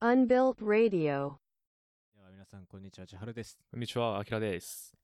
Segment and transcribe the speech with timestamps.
[0.00, 1.34] Unbuilt Radio.
[2.14, 4.94] では皆さんこんにちは千春ですこんにちは、あきらです。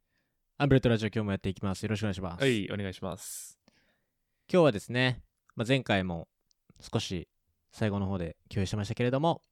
[0.56, 3.58] アンブレットラジオ今日もやっていきますよろしくお願いします、はい、お願いします。
[4.50, 5.20] 今日はですね、
[5.54, 6.28] まあ、前回も
[6.80, 7.28] 少し
[7.70, 9.42] 最後の方で共有しましたけれども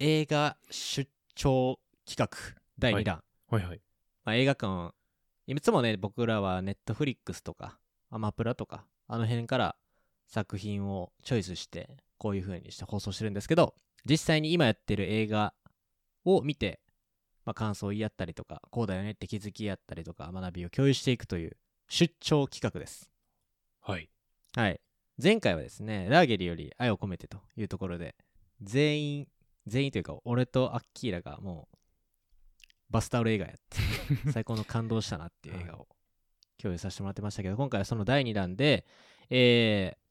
[0.00, 2.28] 映画出張企画
[2.76, 3.80] 第2弾、はいはい。
[4.24, 4.94] まあ、映画館
[5.46, 7.78] いつもね僕らはネットフリックスとか
[8.10, 9.76] アマプラとかあの辺から
[10.32, 13.74] 作品をチョイスしてこういう風にして放送してるんですけど
[14.08, 15.52] 実際に今やってる映画
[16.24, 16.80] を見て、
[17.44, 21.56] まあ、感想を言い合ったりとかこうだよねって気づき合ったりとか学びを共有していくという
[21.88, 23.10] 出張企画です。
[23.82, 24.08] はい。
[24.56, 24.80] はい。
[25.22, 28.14] 前回はですねラーゲリより愛を込めてというところで
[28.62, 29.28] 全員
[29.66, 31.76] 全員というか俺とアッキーラがもう
[32.88, 33.78] バスタオル映画やって
[34.32, 35.88] 最高の感動したなっていう映画を
[36.56, 38.86] 共有させてもらってましたけど今回はその第2弾で、
[39.28, 40.01] えー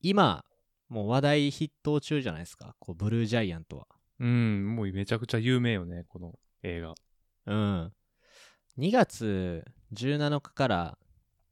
[0.00, 0.44] 今
[0.88, 3.86] もう話題筆頭中じゃないですかこうブルージャイアントは
[4.20, 6.94] うん、もうめちゃくちゃ有名よね、この映画。
[7.46, 7.92] うん
[8.78, 10.98] 2月17日から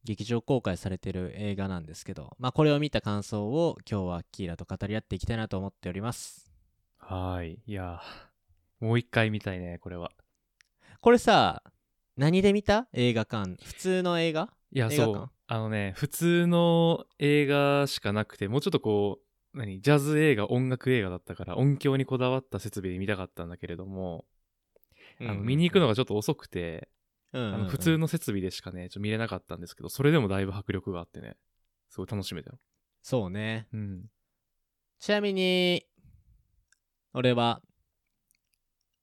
[0.03, 6.49] 劇場公開されてる映画なんですけどまあこれを見た感想を今日はキーラと語り合っていきたいなと思っております
[6.99, 7.59] はーい。
[7.65, 10.11] いやー、もう一回見たいね、これは。
[11.01, 11.63] これさ
[12.15, 12.87] 何で見た？
[12.93, 14.49] 映画館普通の映画？
[14.71, 15.13] いや、映画館？
[15.13, 15.29] そう。
[15.47, 19.19] あのね、普通の映画しかなくて、もうちょっとこ
[19.53, 24.25] う、何、ジャズ映画、音楽映画だったから、音響にこだわった設備で見たかったんだけれども、
[25.21, 26.89] あの見に行くのがちょっと遅くて、
[27.33, 31.35] うんうんうんあの普通の設備でしかね、ちょっと見れなかったんですけど、それでもだいぶ迫力があってね、
[31.89, 32.59] すごい楽しめたよ。
[33.01, 34.05] そうねうん。
[34.99, 35.85] ちなみに
[37.13, 37.61] 俺は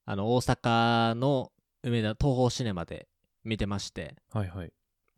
[0.05, 1.51] あの大阪の
[1.83, 3.07] 梅田東宝シネマで
[3.43, 4.71] 見てましてはいはい。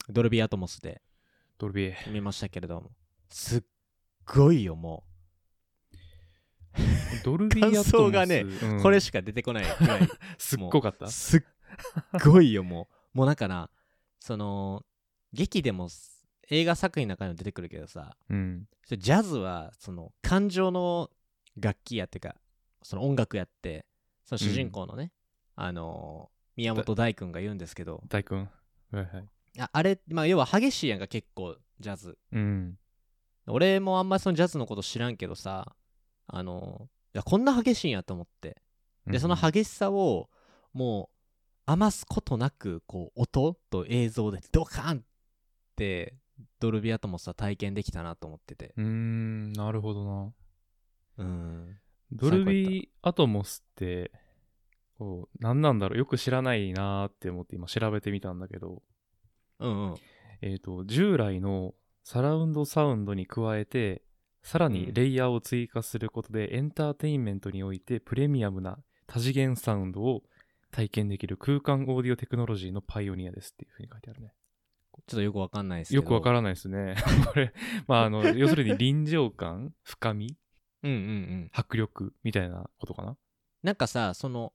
[0.09, 1.01] ドルビーアトモスで
[1.57, 2.11] ドルビー。
[2.11, 2.91] 見ましたけれども
[3.29, 3.63] すっ
[4.25, 5.03] ごいよも
[7.23, 9.67] ドルビーアトモス感想がねうんう、これしか出てこないい
[10.37, 11.41] すっごかったすっ
[12.23, 13.69] ごいよもうもうなんかな
[14.19, 14.85] その
[15.33, 15.89] 劇でも
[16.49, 18.67] 映画作品の中にも出てくるけどさうん。
[18.87, 21.09] ジャズはその感情の
[21.57, 22.35] 楽器やっていうか
[22.83, 23.85] その音楽やって
[24.23, 25.11] その主人公のね、
[25.55, 28.49] あのー宮本大君が言うんですけど大君？
[28.91, 29.29] はいはい。
[29.59, 32.17] ああれ、まあ、要は激しいやんか結構ジャズ。
[32.31, 32.77] うん。
[33.47, 35.75] 俺もあんまりそのジャズのこと知らんけどさ
[36.27, 38.61] あのーいやこんな激しいんやと思って。
[39.07, 40.29] でその激しさを
[40.73, 41.17] もう
[41.65, 45.01] 余すことなくこう音と映像でドカンっ
[45.75, 46.15] て
[46.59, 48.73] ドルビーアトモスは体験できたなと思ってて。
[48.77, 50.33] うーん、なるほどな。
[51.17, 51.77] うん。
[52.11, 54.11] ドルビーアトモスって、
[54.97, 55.97] こう、何なんだろう。
[55.97, 58.81] よく知らないなーって思って今調べてみたんだけど、
[59.59, 59.95] うんうん
[60.41, 61.73] えっ、と、従来の
[62.03, 64.03] サラウンドサウンドに加えて、
[64.43, 70.23] さらにレイヤーを追加することで、エンターテインメントにおいてプレミアムな多次元サウンドを
[70.71, 74.33] 体験できる空間オーディオテクノロジーのパイオニアですっていうふうに書いてあるね。
[75.05, 76.95] ちょっとよくわかんないですけどよくわからないですね。
[77.27, 77.53] これ、
[77.87, 80.37] まあ、あの、 要するに臨場感、深み、
[80.83, 81.01] うんうんう
[81.45, 83.17] ん迫力みたいなことかな？
[83.63, 84.53] なんかさその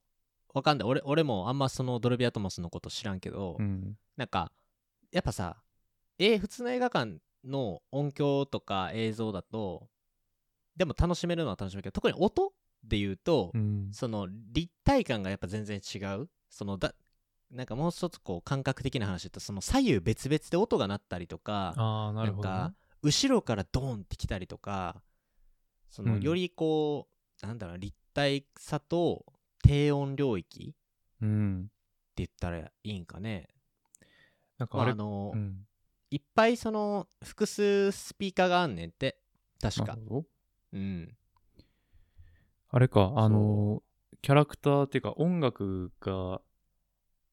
[0.54, 3.98] わかんない俺俺もあんまそのドルビーアトモスのこと知らんけど、うん。
[4.16, 4.52] なんか
[5.12, 5.56] やっぱさ
[6.18, 9.88] え普通の映画館の音響とか映像だと
[10.76, 12.52] でも楽しめるのは楽しめるけど特に音
[12.82, 13.90] で言うと、うん。
[13.92, 16.94] その立体感がやっぱ全然違うそのだ
[17.50, 22.54] なんかもう一つこう感覚的な話だとその左右別々で音が鳴ったりとかああ、なるほど、ね。
[22.54, 25.02] なんか後ろからドーンってきたりとか
[25.90, 27.08] そのうんよりこ
[27.42, 29.24] う、なんだろう立体さと
[29.62, 30.74] 低音領域って
[31.22, 31.68] うん。
[32.16, 33.48] 言ったらいいんかね、
[34.62, 35.66] なんかああ、あの、うん。
[36.10, 39.18] いっぱいその複数スピーカーがあんねんって。
[39.60, 39.98] 確か。
[40.72, 41.16] うん。
[42.68, 43.82] あれか、あの、
[44.20, 46.40] キャラクターっていうか音楽が、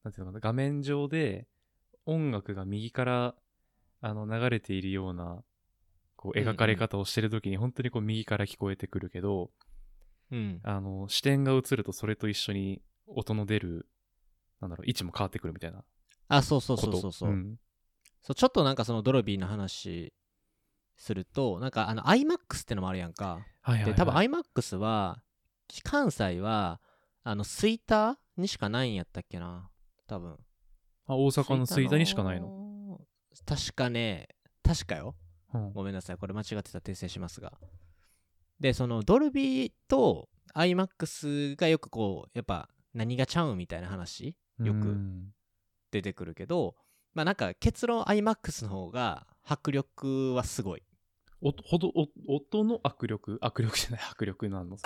[0.02, 1.46] なんていうのかな、画面上で
[2.04, 3.34] 音楽が右から
[4.00, 5.44] あの流れているような、
[6.16, 9.52] こう描かれ方をしてるときに本当にこう右から聞こえてくるけど、
[10.32, 10.60] うん。
[10.64, 13.86] あの、視点が映るとそれと一緒に音の出る、
[14.60, 15.84] なんだろう、位置も変わってくるみたいな
[16.30, 16.78] あそうそう。
[16.78, 17.58] そうそうそう,、ん。
[18.22, 20.12] そうちょっとなんかそのドロビーの話
[20.96, 23.44] するとなんかあの iMAX ってのもあるやんか。
[23.62, 23.92] はいはい、はい。
[23.92, 25.22] で多分 iMAX は
[25.82, 26.80] 関西は
[27.22, 29.68] あのスイターにしかないんやったっけな
[30.06, 30.36] 多分。
[31.06, 32.46] あ大阪の吹田にしかないの？
[32.46, 33.00] の
[33.44, 34.28] 確かね。
[34.62, 35.16] 確かよ。
[35.52, 35.72] うん。
[35.72, 36.16] ごめんなさい。
[36.16, 37.52] これ間違ってたら訂正しますが。
[38.60, 44.36] でそのドルビーと iMAX がよくこうやっぱ何がちゃうみたいな話？
[44.60, 44.78] よく。
[44.88, 45.34] うん
[45.90, 46.74] 出てくるけど
[47.14, 50.82] まあなんか結論 iMAX の方が迫力はすごい。
[51.42, 53.38] おほどお音の握力？
[53.42, 54.00] 握力じゃない。
[54.10, 54.76] 迫力なんの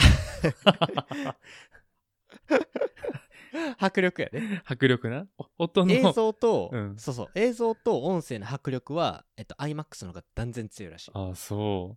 [3.76, 5.26] 迫力やね迫力な？
[5.36, 5.92] お音の？
[5.92, 6.94] 映像と、うん。
[6.96, 7.30] そうそう。
[7.34, 11.10] 映像と音声の迫力は、えっと、iMAX の方が断然強いらしい。
[11.12, 11.96] ああそ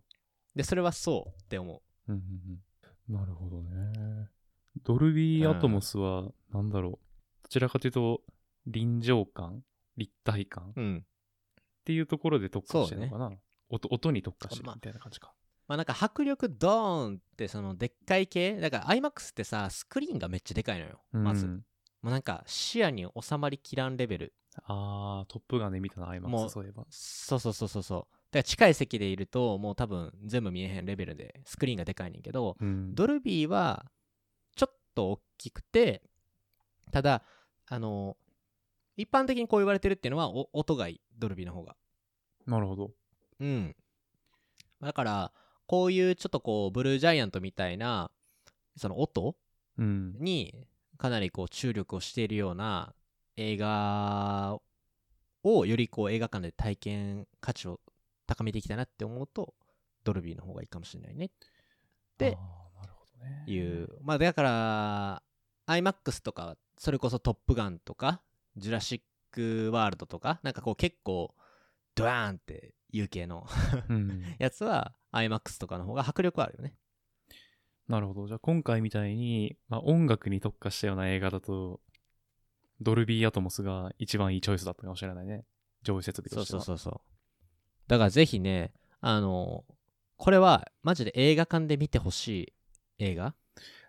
[0.56, 2.22] でそれはそうって思う、うんうん
[3.08, 4.28] うん、なるほどね。
[4.82, 6.92] ドルビーアトモスはなんだろう。
[7.44, 8.22] どちらかというと
[8.70, 9.62] 臨場感
[9.96, 11.06] 立体感っううん
[11.84, 13.32] ていうところで特化してるのかな、
[13.70, 14.74] 音音に特化してるまあ。
[14.76, 15.32] みたいな感じか、
[15.66, 18.60] まあなんか迫力ドーンってそのでっかい系。
[18.60, 21.00] だから iMAX ってさスクリーンがめっちゃでかいのよ。
[21.12, 21.64] まず、うん
[22.00, 24.34] もうなんか視野に収まりきらんレベル。
[24.64, 26.84] ああトップガンで見たなも IMAX うそういえば。
[26.90, 27.98] そうそうそうそうそう。
[27.98, 32.94] だから近い席でいるともう多分全部見えへんレベルでスクリーンがでかいねんけどうん。
[32.94, 33.90] ドルビーは
[34.54, 36.02] ちょっと大きくて
[36.92, 37.22] ただ
[37.66, 38.16] あの
[38.98, 41.76] 一般的にこう言われてるっていうのはお音がいいドルビーの方が。
[42.46, 42.90] なるほど。
[43.40, 43.76] うん。
[44.82, 45.32] だから
[45.66, 48.10] こういうちょっとこうブルージャイアントみたいな
[48.76, 49.36] その音
[49.78, 50.16] うん。
[50.18, 50.66] に
[50.98, 52.92] かなりこう注力をしているような
[53.36, 54.58] 映画
[55.44, 57.78] をよりこう映画館で体験価値を
[58.26, 59.54] 高めていきたいなって思うと
[60.02, 61.30] ドルビーの方がいいかもしれないね。
[62.18, 63.44] であーなるほどね。
[63.46, 63.88] いう。
[64.02, 65.22] まあだから
[65.68, 68.22] iMAX とかそれこそ「トップガン」とか
[68.58, 69.00] 「ジュラシッ
[69.30, 71.34] ク・ワールド」とかなんかこう結構
[71.94, 73.46] ドワーンっていう系の
[73.88, 76.74] うん やつは iMAX とかの方が迫力あるよね
[77.88, 78.26] なるほど。
[78.26, 81.80] じゃあ今回みたいに、まあ、音楽に特化したような映画だと、
[82.80, 85.44] ドルビーアトモスが一番いいチョイスだったかもしれないね。
[85.82, 86.62] 上位設備そうとしては。
[86.62, 87.00] そうそうそう
[87.88, 89.64] だからぜひねあの
[90.18, 92.52] これはマジで映画館で見てほしい
[92.98, 93.34] 映画、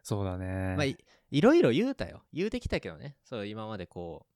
[0.04, 0.76] そうだね。
[0.78, 0.98] まあい
[1.32, 4.34] いろいろ言うたよ言うてきたけどねそう今までこう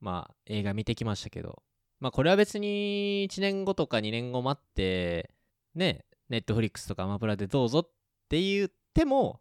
[0.00, 1.62] まあ映画見てきましたけど。
[1.98, 5.30] まあこれは別に1年後とか2年後待って
[5.74, 7.90] ねネットフリックスとかアマプラでどうぞっ
[8.28, 9.40] て言っても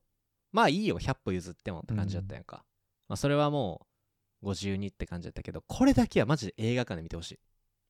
[0.53, 2.63] まあいいよ100歩譲ってもって感じだったやんか、
[3.09, 3.85] まあそれはも
[4.41, 7.39] う52って感じだったけどこれだけはマジで映画館で見てほしい。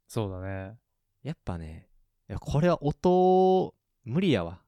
[0.07, 0.77] そうだね。
[1.23, 1.87] やっぱね、
[2.29, 3.73] いやこれは音、
[4.03, 4.61] 無理やわ。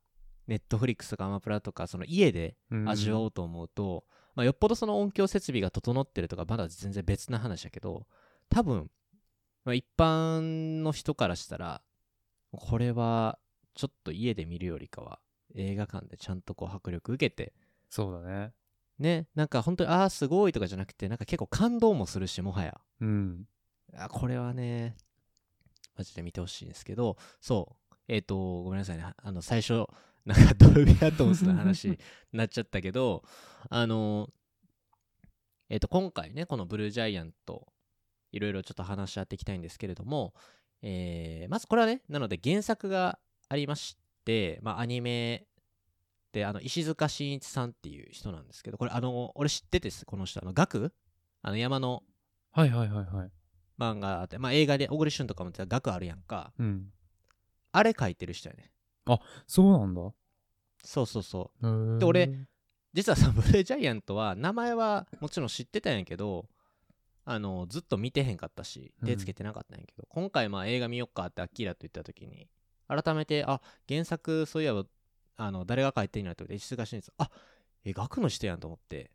[0.48, 2.90] ネットフリックスとかアマプラとか、その家でうん。
[2.90, 4.06] 味わおうと思うと、
[4.38, 8.06] まあ、よっぽどその音響設備が整ってるとか、まだ全然別な話だけど、
[8.50, 8.92] 多分、
[9.66, 11.81] まあ、一般の人からしたら、
[12.51, 13.39] これは
[13.74, 15.19] ちょっと家で見るよりかは、
[15.56, 17.51] 映画館でちゃんとこう迫力受けて、
[17.89, 18.54] そうだね。
[19.00, 22.80] ね、なんか本当に、ああ、すごいとかじゃなくて、なんか結構感動もするし、もはや。
[23.01, 23.45] うん。
[23.95, 24.98] あこれはね、
[25.98, 29.88] マジで見てほしいんですけど、そう、えっ、と、ごめんなさいね、あの、最初、
[30.27, 31.97] なんかドルビーアトムスの話に
[32.33, 33.24] なっちゃったけど、
[33.69, 34.29] あの、
[35.69, 37.65] えっ、と、今回ね、このブルージャイアント、
[38.33, 40.33] いろいろちょっと話し合っていきたいんですけれども、
[40.81, 45.47] えーまずこれはね、なので原作がありまして、まあ、アニメ
[46.33, 50.91] で、あの、石塚真一さんっていう人なんですけど、これ、あの、俺知っててす、この人、あの、ガク？
[51.41, 52.03] あの、山の
[52.51, 53.31] はいはいはいはい。
[53.79, 56.91] 漫画あって、まあ、映画で小栗旬とかも額あるやんかうん。
[57.71, 58.71] あれ書いてる人やね
[59.45, 60.01] そうなんだ。
[60.83, 62.00] そうそうそう。
[62.00, 62.48] で俺、
[62.94, 66.48] 実はさ ブルージャイアントは名前はもちろん知ってたんやけど
[67.25, 69.07] あのずっと見てへんかったしうん。
[69.07, 72.48] 手つけてなかったんやけど、今回まあ映画見よっかってアッキーラと言った時に
[72.88, 74.86] 改めてあ原作そういえば
[75.36, 77.29] あの誰が書いてんのやと思って石塚真一あ
[77.84, 79.12] え学の人やんと思って。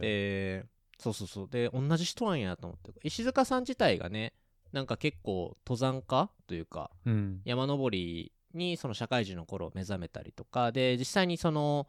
[0.00, 0.66] で
[0.98, 1.48] そうそうそう。
[1.48, 2.92] で同じ人なんやと思って。
[3.02, 4.34] 石塚さん自体がね
[4.72, 7.40] なんか結構登山家というかうん。
[7.44, 11.86] 山登りにその社会人の頃目覚めたりとかで実際にその、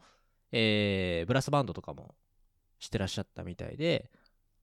[0.51, 2.15] えーブラスバンドとかも
[2.79, 4.11] してらっしゃったみたいで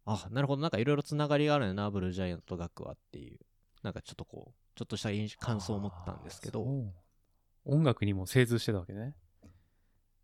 [0.05, 3.39] あなるほどなんかいろいろつながりがあるんやなブルージャイアントと学はっていう
[3.83, 6.67] なんかちょっとこうちょっとした感想を持ったんですけど。
[7.67, 9.15] 音楽にも精通してたわけね。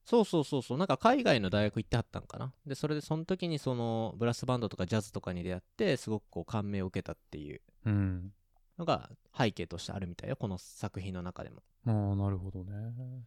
[0.04, 0.78] そうそうそうそう。
[0.78, 2.52] なんか海外の大学行ってはったんかな。
[2.66, 8.32] でそれでその時にそのブラスバンドとかジャズとかに出会ってすごくこう感銘を受けたっていううん。
[8.78, 13.25] のが背景としてあるみたいよこの作品の中でもああ、なるほどね。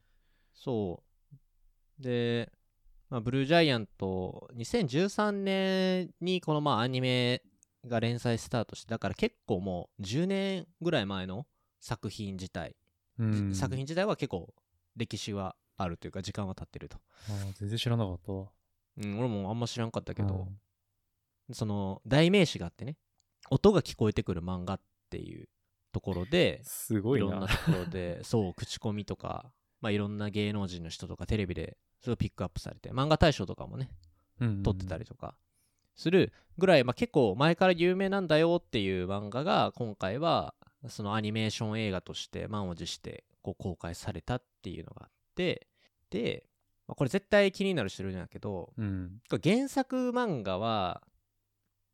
[0.53, 1.03] そ
[1.99, 2.03] う。
[2.03, 2.51] で、
[3.09, 7.41] まあ、ブルージャイアント、2013年にこのまあアニメ
[7.87, 11.45] が連載スタートして、だから結構もう10年ぐらい前の
[11.79, 12.75] 作品自体、
[13.19, 13.55] うん。
[13.55, 14.53] 作品自体は結構
[14.95, 16.97] 歴史はあるというか、時間は経ってると。
[17.29, 18.47] あー全然知らなかったわ。
[18.97, 20.59] うん、俺もあんま知らんかったけど、うん
[21.51, 22.95] その代名詞があってね、
[23.49, 24.79] 音が聞こえてくる漫画っ
[25.09, 25.49] ていう
[25.93, 33.89] ところで、すごいろんなところで そう口コミとか、まあ、いろんな芸能人の人とかテレビでそれをピックアップされて漫画大賞とかもね
[34.63, 35.35] 撮ってたりとか
[35.95, 40.55] するぐらい、まあ、結構前から有名なんだよっていう漫画が今回は
[40.89, 45.67] そのアニメーション映画として満を持してこう公開されたっていうのがあって
[46.09, 46.47] で、
[46.87, 49.21] まあこれ絶対気になる人いるんだけどうん。
[49.43, 51.03] 原作漫画は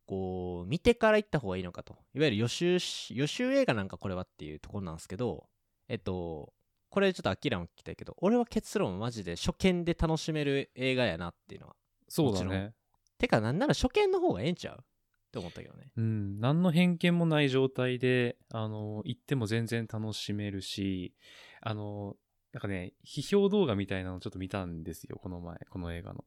[0.10, 5.48] こう見てから行った方がいいのかといわゆる予習し予習映画なんかこれはっていうところなんですけど
[5.88, 6.52] えっと
[6.90, 11.76] これちょっとアキラも聞きたいけど俺は結論マジで初見で楽しめる映画やなっていうのは
[12.08, 12.74] そうだね。
[13.20, 14.78] てかなんなら初見の方がええんちゃう？
[14.80, 16.40] って思ったけどねうん。
[16.40, 21.14] 何の偏見もない状態で、あの、行っても全然楽しめるし、
[21.62, 22.16] あの、
[22.52, 26.24] なんかね、批評動画みたいなのちょっと見たんですよ、この前、この映画の。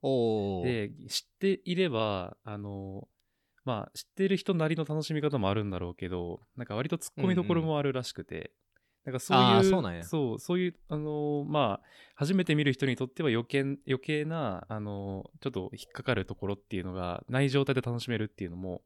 [0.63, 3.09] で、知っていれば、あの、
[3.65, 8.53] まあ、知ってる人なりの楽しみ方もあるんだろうけど、なんか割と突っ込みどころもあるらしくて、
[9.05, 18.83] なんかそういう、そうそう、そういう、あの、まあ、初めて見る人にとっては余計、余計な、あの、ちょっと引っかかるところっていうのがない状態で楽しめるっていうのも、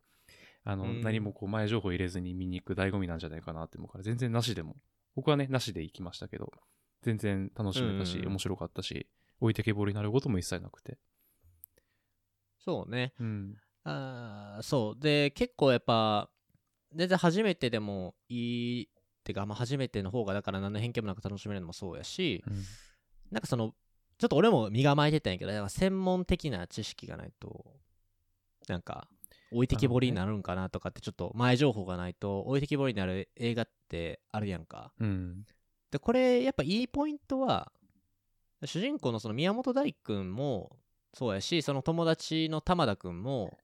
[0.64, 4.76] あの、うん何もこう前情報入れずに見に行く醍醐味なんじゃないかなって思うから、全然なしでも、
[5.14, 6.50] 僕はね、なしで行きましたけど、
[7.02, 8.33] 全然楽しめたし、うんうんうん。
[8.33, 9.06] 面白かったし、
[9.40, 10.99] 置いてけぼりになることも一切なくて。
[12.59, 13.12] そうね。
[13.21, 13.56] うん。
[13.87, 15.00] あーそう。
[15.00, 16.28] で結構やっぱ
[16.95, 18.88] 全然初めてでもいいっ
[19.25, 22.64] てか、まあ、初めての方がだから何の偏見もなく楽しめるのもそうやしうん。
[23.31, 23.75] なんかその
[24.19, 27.64] ちょっと俺も身構えてたんやけど専門的な知識がないと
[28.69, 29.09] なんか
[29.52, 34.93] 置いてきぼりになるんかなとかってちょっと前情報がないと置いてきぼりになる映画ってあるやんか。
[34.99, 35.47] うん。
[35.90, 37.71] でこれやっぱいいポイントは
[38.64, 40.76] 主人公のその宮本大君も
[41.14, 43.57] そうやしその友達の玉田君も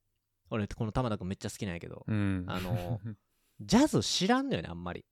[0.53, 2.45] 俺この玉田君めっちゃ好きなんやけど、うん。
[2.47, 3.01] あの
[3.61, 5.05] ジャズ知らんのよねあんまり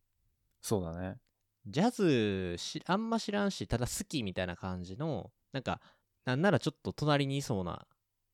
[0.61, 1.19] そうだね。
[1.67, 5.81] ジャズしあんま知らんしただ好きみたいな感じのなんか
[6.25, 7.87] なんならちょっと隣にいそうな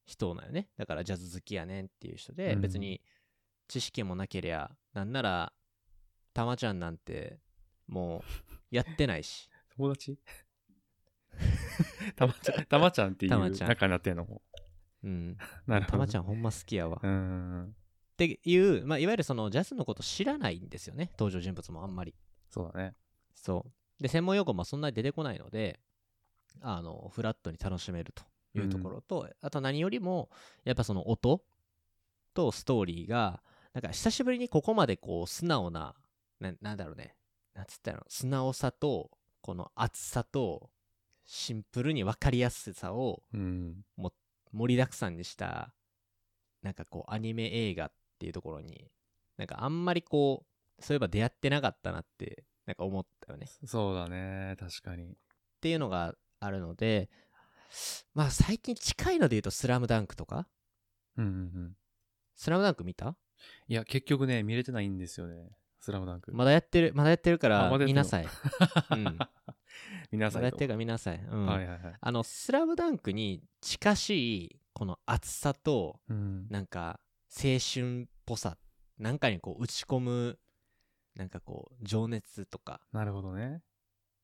[0.04, 3.00] 人なんよねだからジャズ好きやねんっていう人で、うん別に
[3.68, 5.52] 知識もなけりゃなんなら
[6.32, 7.40] たまちゃんなんて
[7.88, 8.22] もう
[8.70, 10.18] やってないし 友達？
[12.16, 14.42] たまちゃん、たまちゃんっていう仲になってんのも。
[15.06, 15.92] うん なるほど。
[15.92, 17.00] たまちゃんほんま好きやわ。
[17.02, 17.76] うっん。
[18.16, 22.14] ていう、まあ、いわゆるそのジャズのこと知らないんですよね、登場人物もあんまり。
[22.50, 22.94] そうだね。
[23.34, 24.02] そう。
[24.02, 25.80] で、専門用語もそんなに出てこないので、
[26.60, 28.24] あの、フラットに楽しめると
[28.58, 30.30] いうところと、あと何よりも、
[30.64, 31.44] やっぱその音
[32.34, 33.42] とストーリーが、
[33.74, 35.94] なんか久しぶりにここまでこう素直な、
[36.40, 37.14] ななんだろうね、
[37.54, 39.10] なんつったの、素直さと、
[39.42, 40.70] この熱さと、
[41.26, 43.84] シンプルに分かりやすさをうん。
[44.56, 45.74] 盛りだくさんにした
[46.62, 48.90] なんかこうアニメ映画っていうところに
[49.36, 50.46] なんかあんまりこ
[50.78, 54.56] うそういえば出会ってなかったなってなんか思ったよねっそうだね。
[54.58, 55.16] 確かに。
[55.60, 57.08] ていうのがあるので
[58.14, 60.48] まあ最近近いので言うと「スラムダンクとか？
[61.16, 61.36] うんうんう
[61.68, 61.76] ん。
[62.34, 63.16] 「スラムダンク見た？
[63.68, 65.50] いや、結局ね、見れてないんですよね。
[65.86, 66.32] スラムダンク。
[66.34, 68.26] まだやってるまだやってるから見なさい
[68.90, 69.18] うん
[70.10, 71.94] 皆さんまだやってるから見なさい、うんはいはいはい。
[72.00, 76.48] あの「スラムダンクに近しいこの熱さとうん。
[76.50, 76.98] なんか
[77.30, 78.58] 青春っぽさ
[78.98, 80.40] なんかにこう打ち込む
[81.14, 83.62] なんかこう情熱とかなるほどね。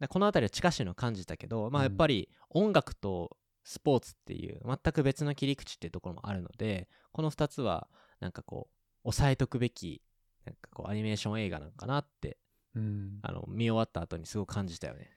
[0.00, 7.88] なこの辺りは近しいのを感じたけど、まあうんやっぱり音楽とスポーツっていう全く別の切り口っていうところもあるのでこの2つは
[8.19, 10.02] なんかこう抑えとくべき
[10.44, 12.38] なんかこうアニメーション映画なんかなって
[12.75, 13.18] うん。
[13.22, 15.11] あの見終わった後にすごく感じたよね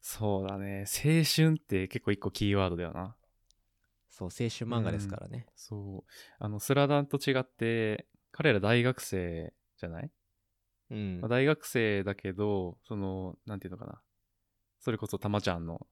[0.00, 0.84] そうだね。
[0.86, 3.16] 青春って結構一個キーワードだよな。
[4.10, 6.12] そう青春漫画ですからね、そう。
[6.38, 10.10] あの、スラダンと違って、彼ら大学生じゃない、
[10.90, 14.00] うんまあ大学生だけど、その、なんていうのかな。
[14.78, 15.86] それこそたまちゃんの、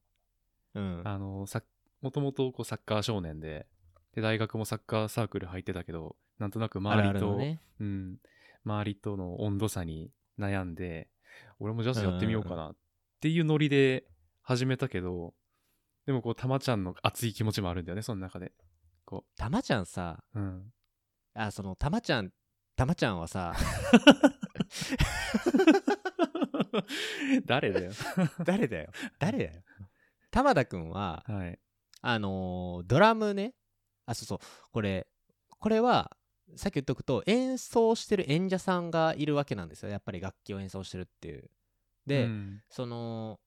[0.75, 1.63] うんあの、さ
[2.01, 3.65] もともとこうサッカー少年で、
[4.13, 8.17] で、大学もサッカーサークル入ってたけど、なんとなく周りと、ねうん、
[8.65, 11.09] 周りとの温度差に悩んで、
[11.59, 12.75] 俺もジャズやってみようかなっ
[13.19, 14.05] ていうノリで
[14.41, 15.33] 始めたけど、
[16.05, 18.51] でもこう、たまちゃんの熱い気持ちもあるんだよね、その中で。
[19.05, 20.73] こたまちゃんさう、うん。
[21.33, 22.31] あそのたまちゃん
[22.75, 23.53] たまちゃんはさ
[27.45, 27.91] 誰だよ。
[28.43, 29.63] 誰だよ誰だよ
[30.31, 31.59] 玉田くんははい。
[32.01, 33.53] あのードラムね
[34.05, 34.39] あそうそう
[34.71, 35.07] これ
[35.59, 36.11] これは
[36.55, 39.89] さっき言っとくと演奏してる演者さんがいるわけなんですよ。
[39.89, 41.49] やっぱり楽器を演奏してるっていう。
[42.05, 42.61] で、うん。
[42.69, 43.39] その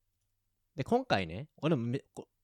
[0.77, 1.77] で今回ね俺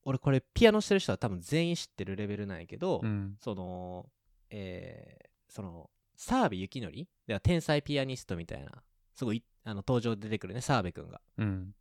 [0.05, 3.37] 俺これピアノしてる人は多分全員知ってるレベルなんやけど、うん。
[3.41, 4.07] その
[4.51, 6.93] えーその澤部幸則？
[7.27, 8.71] では天才ピアニストみたいな
[9.15, 11.21] すごいあの登場出てくるね澤部くんが。
[11.39, 11.75] うん。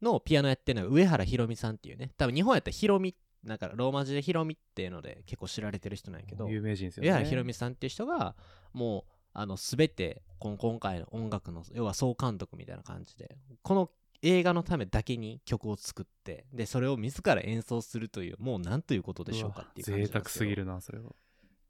[0.00, 2.12] のピアノやってるのが上原ひろみさんっていうね。
[2.16, 3.14] 多分日本やったらひろみ
[3.46, 7.08] なんかローマ字でひろみっていうので結構知られてる人なんやけど有名人ですよね。
[7.08, 8.34] 上原ひろみさんっていう人が
[8.72, 13.90] もうあの全てこの今回の音楽の要は総監督みたいな感じでこの
[14.22, 21.10] 映画のためだけに曲を作ってでそれを自ら演奏するというもう何ということでしょうかっていう感じですよ沢すぎるな、それは。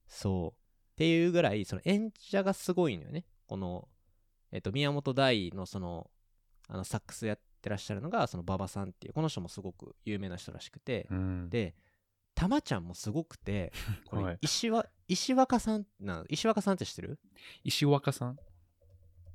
[0.08, 0.60] そう
[0.92, 3.88] っていうぐらいその演者がすごいのよねこの、
[4.52, 6.08] えっと宮本大のその
[6.68, 11.50] あのサックスやってらっしゃるのがその馬場さんっていうこの人もすごく有名な人らしくて、うん。
[11.50, 11.74] で
[12.36, 13.72] たまちゃんもすごくて
[14.06, 14.34] こはい。
[14.34, 17.18] れ石わ、石若さんな石若さんって知ってる？
[17.64, 18.38] 石若さん？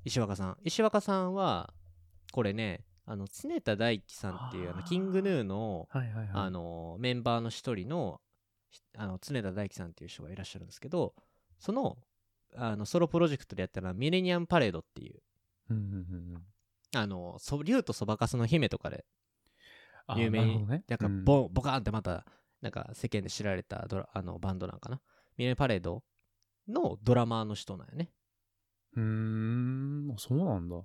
[0.06, 0.58] 石若さん。
[0.64, 1.74] 石若さんは
[2.32, 6.30] これねあの常田大樹さんっていうあのキングヌーのはいはいはい。
[6.34, 8.22] あのメンバーの一人の
[8.70, 11.14] ひあの常田大樹さんっていう人がいらっしゃるんですけど
[11.60, 11.98] その
[12.56, 15.22] あのソロプロジェクトでやったのはミレニアムパレードっていう。
[16.96, 19.06] あのそ竜とそばかすの姫とかで
[20.08, 20.84] あ有名になね。
[20.88, 22.26] なんかうんボ,、ボカーンってまた
[22.62, 25.02] なんか世間で知られたドラあのバンドなんかな？
[25.38, 26.04] ミレパレード
[26.68, 28.12] のドラマーの人なんよね
[28.96, 30.76] うーん、あそうなんだ。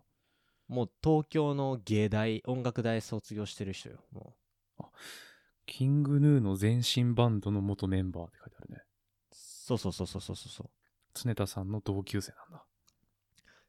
[0.69, 4.35] もう東京の芸大音楽大卒業してる人よも
[4.79, 4.83] う
[5.67, 8.83] キングヌーの前身バンドの元メンバーって書いてあるね。
[9.33, 10.71] そうそうそうそうそうそう
[11.15, 12.65] 常田さんの同級生なんだ。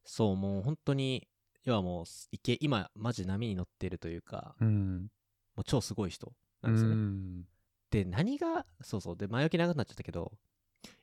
[0.06, 1.28] そうもう本当に
[1.68, 5.12] 要はもういけ今マジ波に乗ってるというかうん。
[5.58, 6.32] もう超すごい人
[6.62, 7.44] なうんですよね、ん。
[7.92, 10.32] で何がそうそうで前置き長くなっちゃったけど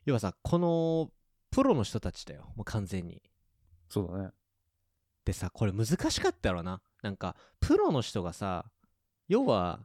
[0.07, 1.11] 要はさこの
[1.51, 3.21] プロの人たちだよもう完全に
[3.91, 4.31] そうだね。
[5.27, 8.65] でさこれ難しかったろななんかプロの人がさ
[9.29, 9.81] 要は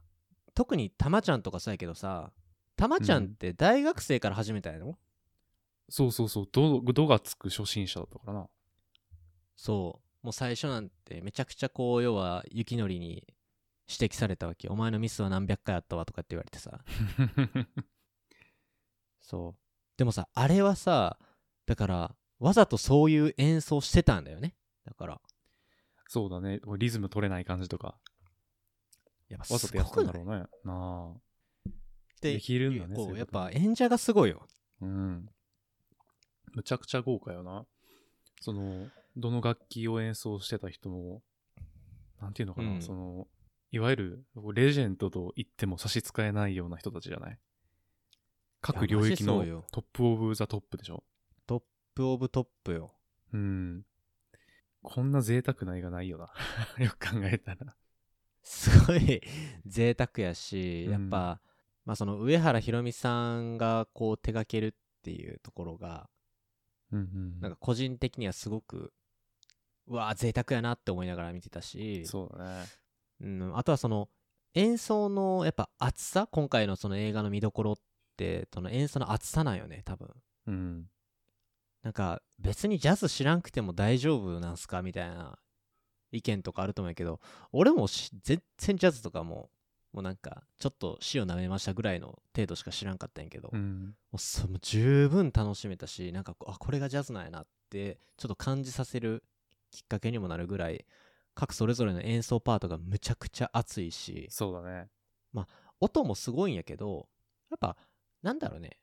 [0.53, 2.31] 特にたまちゃんとかそうやけどさ
[2.77, 4.97] たまちゃんって大学生から始めたやろ、
[5.89, 6.47] そうそうそう。
[6.49, 8.47] ど、どがつく初心者だったからな。
[9.57, 13.25] そうもう最初なんてめちゃくちゃこう要は雪のりに
[13.87, 16.79] 指摘されたわけお前のミスは何百回あったわとかって言われてさ
[19.21, 19.61] そう
[19.97, 21.17] でもさあれはさ
[21.65, 25.21] だからわざとそういう演奏してたんだよねだから
[26.09, 26.59] そうだね。
[26.79, 27.95] リズム取れない感じとか。
[29.29, 30.43] やっぱすわざとやったんだろうね。
[30.65, 31.71] なあ。
[32.19, 34.45] でできるんだねこうやっぱ演者がすごいよ
[34.81, 35.29] うん。
[36.53, 37.63] むちゃくちゃ豪華よな。
[38.41, 38.87] その、
[39.19, 41.21] どの楽器を演奏してた人も、
[42.21, 43.27] なんていうのかな、うんその、
[43.71, 47.39] いわゆるレジェンドと言っても差し支えないような人たちじゃない？
[48.61, 51.03] 各領域の top of the top でしょ？
[51.47, 51.63] top
[51.95, 52.93] of top よ
[53.33, 53.85] うん。
[54.81, 56.33] こんな贅沢な映画ないよな。
[56.83, 57.75] よく考えたら。
[58.43, 59.21] すごい
[59.65, 61.41] 贅沢やし、うんやっぱ、
[61.85, 66.09] まあ、その上原ひろみさんがこう手掛けるっていうところが
[66.91, 67.39] うんうん。
[67.39, 68.93] なんか個人的にはすごく
[69.89, 72.65] うわー贅沢やなって思いながら見てたし、そうだね。
[73.21, 74.07] うん、あとはその
[74.53, 77.75] 演奏のやっぱ厚さ今回のその映画の見どころっ
[78.15, 80.09] てその演奏の厚さなんよね多分
[80.47, 80.85] うん。
[81.83, 85.37] なんか別にジャズ知らんくても大丈夫なんすかみたいな
[86.11, 87.19] 意見とかあると思うけど
[87.51, 89.49] 俺もし全然ジャズとかも
[89.93, 93.95] もうなんかちょっと死を舐めましたぐらいの程度しか知らんかったんやけど、もうん。
[94.11, 99.23] もう十分楽しめたしなんかあこれがジャズなんやなってちょっと感じさせる
[99.71, 100.85] きっかけにもなるぐらい
[101.35, 104.89] 各それぞれの演奏パートがむちゃくちゃ熱いしそうだね。
[105.79, 107.07] 音もすごいんやけど
[107.49, 107.77] やっぱ
[108.21, 108.79] なんだろうね。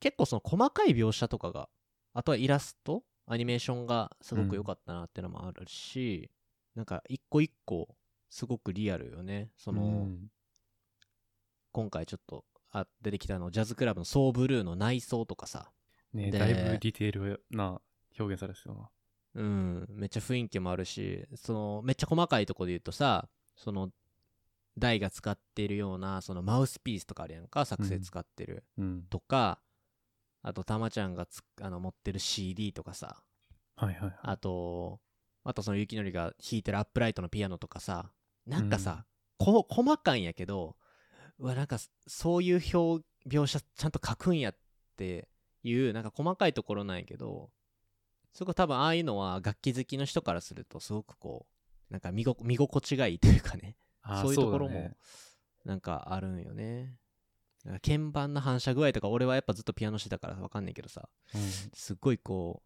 [0.00, 1.68] 結構その細かい描写とかが
[2.12, 6.30] あとはイラストアニメーションがすごく良かったなっていうのもあるし、
[6.74, 7.88] なんか一個一個
[8.30, 9.50] すごくリアルよね。
[9.56, 10.28] その、うん。
[11.72, 15.70] 今回ちょっとあ出てきたのジャズクラブのソーブルーの内装とかさ。
[16.12, 17.80] ねでだいぶディテールな
[18.18, 18.90] 表現されてたよな。
[19.34, 23.90] うんめっちゃ雰囲気もあるしそのめっちゃ細かいとこで言うとさその
[24.78, 29.02] 大が使っているようなそのマウスピースとかあるやんか作成使ってる、うん。
[29.08, 29.60] とか
[30.42, 33.22] あとたまちゃんがつあの持ってる CD とかさ。
[33.76, 34.14] はいはいはい。
[34.22, 35.00] あと
[35.44, 38.10] あとその雪のりが弾いてるアップライトのピアノとかさ。
[38.46, 39.06] なんかさ、
[39.38, 40.76] こ細かいんやけど
[41.38, 44.56] うわなんかそういう表描写ちゃんと書くんやっ
[44.96, 45.28] て
[45.62, 47.50] いうなんか細かいところなんやけど
[48.34, 51.46] すごい多分ああいうのは楽器好きの人からするとすごくこ
[51.90, 53.76] うなんか見ご見心地がいいというかね。
[54.20, 54.90] そういうところも
[55.64, 56.98] なんかあるんよね。
[57.64, 61.08] なんか鍵盤の反射具合とか俺はやっぱずっとピアノしてたからわかんないけどさ。
[61.34, 61.40] うん。
[61.72, 62.62] すっごいこ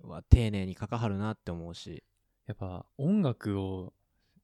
[0.00, 2.02] ううわ丁寧に書かはるなって思うし。
[2.46, 3.92] やっぱ音楽を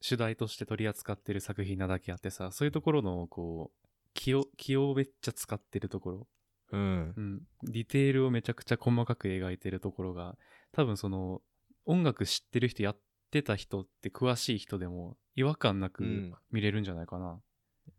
[0.04, 6.26] 主題として取り扱ってる作品なだけあってさ、そういうところのこう、気を、気をめっちゃ使ってるところ、
[6.72, 7.14] うん。
[7.16, 10.36] うん、ディテールをめちゃくちゃ細かく描いてるところが、
[10.74, 11.40] 多分その、
[11.86, 12.98] 音楽知ってる人やっ
[13.30, 16.34] てた人って詳しい人でも違和感なくうん。
[16.50, 17.40] 見れるんじゃないかな。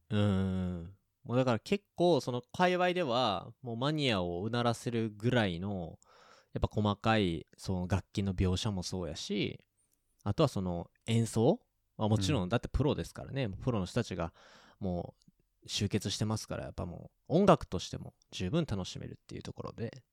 [0.10, 0.94] うん。
[1.24, 5.98] もうだから結構その界隈ではもうマニアをうならせるぐらいの
[6.54, 9.60] やっぱ細かいその楽器の描写もそうやし
[10.24, 11.60] あとはその演奏
[11.98, 12.50] はもちろん。
[12.50, 14.34] だってプロですからね、プロの人たちが
[14.80, 15.16] も
[15.66, 20.04] う集結してますからやっぱもう音楽としても十分楽しめるっていうところで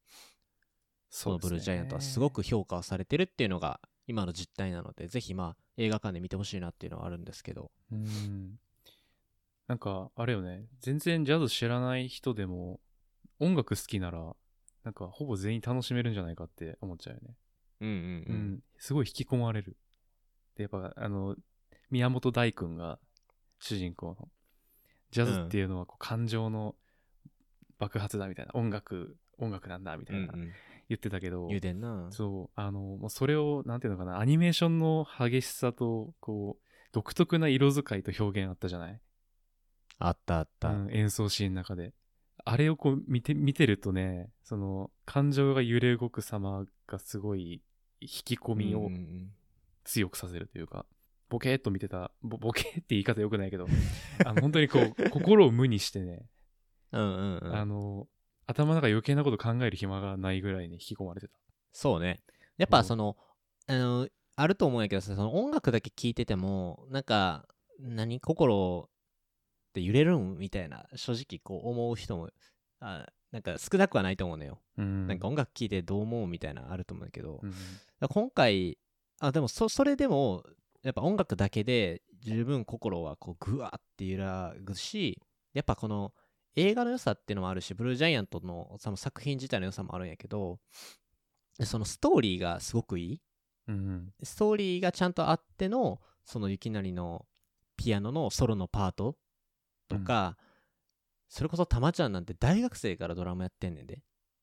[1.15, 8.59] そのブルージャイアントはすごく評価をされてるっていうのが今の実態なのでぜひまあ映画館で見てほしいなっていうのはあるんですけどうん。
[9.69, 12.81] なんか、あれよね、全然ジャズ知らない人でも、
[13.39, 14.35] 音楽好きなら、
[14.85, 17.37] なんか、ほぼ全員楽しめるんじゃないかって思っちゃうよね。
[17.81, 18.63] うんうんううんん。
[18.79, 19.77] すごい引き込まれる。
[20.57, 21.37] で、やっぱ、あの、
[21.91, 22.99] 宮本大君が
[23.61, 24.29] 主人公の、
[25.11, 26.75] ジャズっていうのはこう感情の
[27.79, 30.53] 爆発だみたいな、音楽、音楽なんだみたいなうんうん
[30.93, 32.09] 言ってたけど、言うてんな。
[32.11, 39.01] そう、あの、もうそれを、なんていうのかな、アニメーションの激しさと、こう、独特な色使いと表現あったじゃない？
[39.99, 41.95] あったあった、うん、演奏シーンの中で。
[42.45, 47.63] あれをこう見て、見てるとね、その、感情が揺れ動く様がすごい、
[48.01, 48.91] 引き込みを
[49.85, 50.87] 強くさせるというか、
[51.29, 53.67] ボケーっと見てた、ボボケーって言い方よくないけど、
[54.27, 56.27] あの本当にこう、 心を無にしてね、
[56.91, 57.55] うんうんうん。
[57.57, 58.09] あの、
[58.47, 61.35] 頭の中余計なこと考える暇がないぐらいに引き込まれてた。
[61.73, 62.21] そうね
[62.59, 63.17] やっぱその、
[63.67, 67.47] あのあると思うんやけどさその音楽だけ聴いててもなんか
[67.79, 72.31] 何心って揺れるんみたいな正直こう思う人も
[72.81, 75.07] あなんか少なくはないと思うのよ、うん。
[75.07, 77.53] なんか音楽聴いてどう思うみたいなのあると思うんだけど、うん、
[78.09, 78.79] 今回
[79.21, 80.45] あでもそそれでも
[80.83, 85.21] やっぱ音楽だけで十分心はこうグワーって揺らぐし
[85.55, 86.13] やっぱこの
[86.55, 90.59] 映画の良さっていうのもあるしブルージャイアントのその作品自体の良さもあるんやけど
[91.65, 93.21] そのストーリーがすごくいい。
[93.69, 94.13] うん。
[94.23, 97.27] ストーリーがちゃんとあってのその雪成の
[97.77, 99.17] ピアノのソロのパート
[99.89, 100.37] とか、
[101.29, 103.95] それこそたまちゃんなんて大学生からドラムやってんねんで。
[103.95, 103.99] っ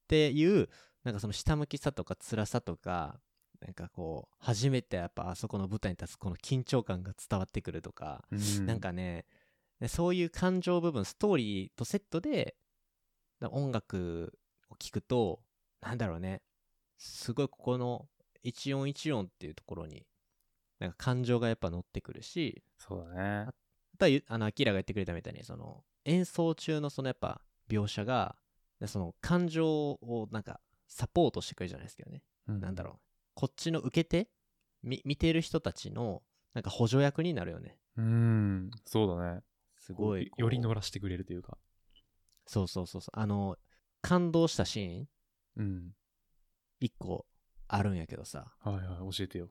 [0.08, 0.70] ていう
[1.04, 3.20] なんかその下向きさとか辛さとか
[3.62, 8.66] なんかこう初めてやっぱあそこの舞台に立つこの緊張感が伝わってくるとか、うん。
[8.66, 9.26] なん、かね
[9.80, 12.56] でそういう感情部分ストーリーとセットで
[13.40, 14.38] だ音楽
[14.70, 15.40] を聴くと
[15.82, 16.42] なんだろうね。
[16.98, 18.08] すごいここの
[18.44, 20.06] 一音一音っていうところに
[20.80, 23.22] なんか感情がやっぱ乗ってくるしそうだね。
[23.48, 23.54] あ
[23.98, 28.36] とはゆあのアキラが言ってくれたみたいにその演奏中のそのやっぱ描写が
[28.80, 32.60] でその感情をなんかサポートしてくれるじゃないですけどね、うん。
[32.60, 33.00] なんだろう。
[33.36, 34.30] こっちの受け手
[34.84, 36.22] み見てる人たちの
[36.54, 37.78] なんか補助役になるよね。
[37.98, 39.42] うん、そうだね。
[39.90, 41.58] すごいより乗らせてくれるというか。
[42.46, 43.58] そうそうそうそうあの
[44.02, 45.08] 感動したシーン？
[45.58, 45.96] うん。
[46.80, 47.26] 一個
[47.68, 49.50] あるんやけどさはいはい、教えてよ。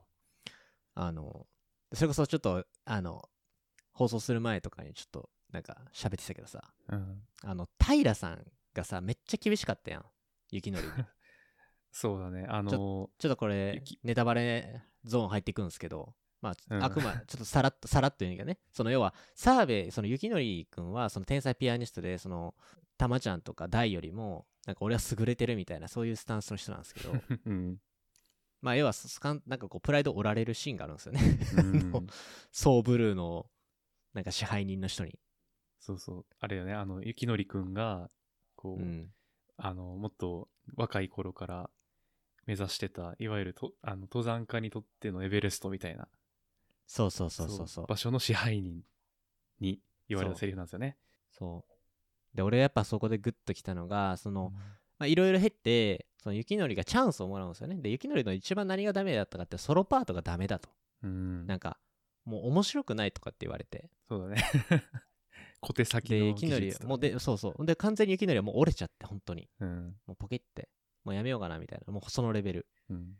[0.95, 1.45] あの
[1.93, 3.21] それこそちょっとあの
[3.91, 7.21] 放送する前とかにちょっとなんか喋ってたけどさうん。
[7.43, 10.05] あの平さんがさめっちゃ厳しかったやん
[10.51, 10.93] 雪のりに
[11.91, 12.45] そうだね。
[12.47, 16.83] あのちょっとこれ雪ネタバレゾーン入っていくんですけどまあ、うん。
[16.83, 18.59] あくまちょっとさらっとさらっと言うんやけどね。
[18.71, 22.55] その要は澤部その雪のりくんはその天才ピアニストでその
[22.97, 27.13] たまちゃんとか大よりもなんか俺は優れてるみたいなそういうスタンスの人なんですけど。
[27.45, 27.77] うん。
[28.61, 31.21] まあ要はそかんなんかこうプライド折られるシーンがあるんですよね。
[31.57, 32.07] うん。
[32.51, 33.45] ソーブルーの
[34.13, 35.19] なんか支配人の人に、
[35.79, 36.25] そうそう。
[36.39, 38.09] あれよね、あの、ゆきのりくんが、
[38.55, 39.13] こう、うん、
[39.57, 41.69] あの、もっと若い頃から
[42.45, 46.07] 目指してた、いわゆるとあの登山家にとってのエベレストみたいな、
[46.89, 47.67] そうそうそうそう。
[47.67, 47.85] そう。
[47.85, 48.81] 場所の支配人
[49.59, 50.97] に言われたセリフなんですよね。
[51.29, 51.63] そ
[52.33, 52.35] う。
[52.35, 54.51] で俺やっぱそこでグッときたのがその
[54.97, 57.75] まあいろいろ経ってその雪のりがチャンスをもらうんですよね。
[57.75, 60.69] で雪のりの一番何がダメだったかってソロパートがダメだと。
[61.03, 61.45] うん。
[61.45, 61.77] なんか
[62.25, 63.91] もう面白くないとかって言われて。
[64.07, 64.43] そうだね。
[65.61, 67.65] 小手先での技術とかもうでそうそう。
[67.67, 69.47] で完全に雪のりはもう折れちゃって本当に。
[69.59, 69.95] うん。
[70.07, 70.69] もうポケって。
[71.03, 71.93] もうやめようかなみたいな。
[71.93, 72.67] もうそのレベル。
[72.89, 73.15] うん。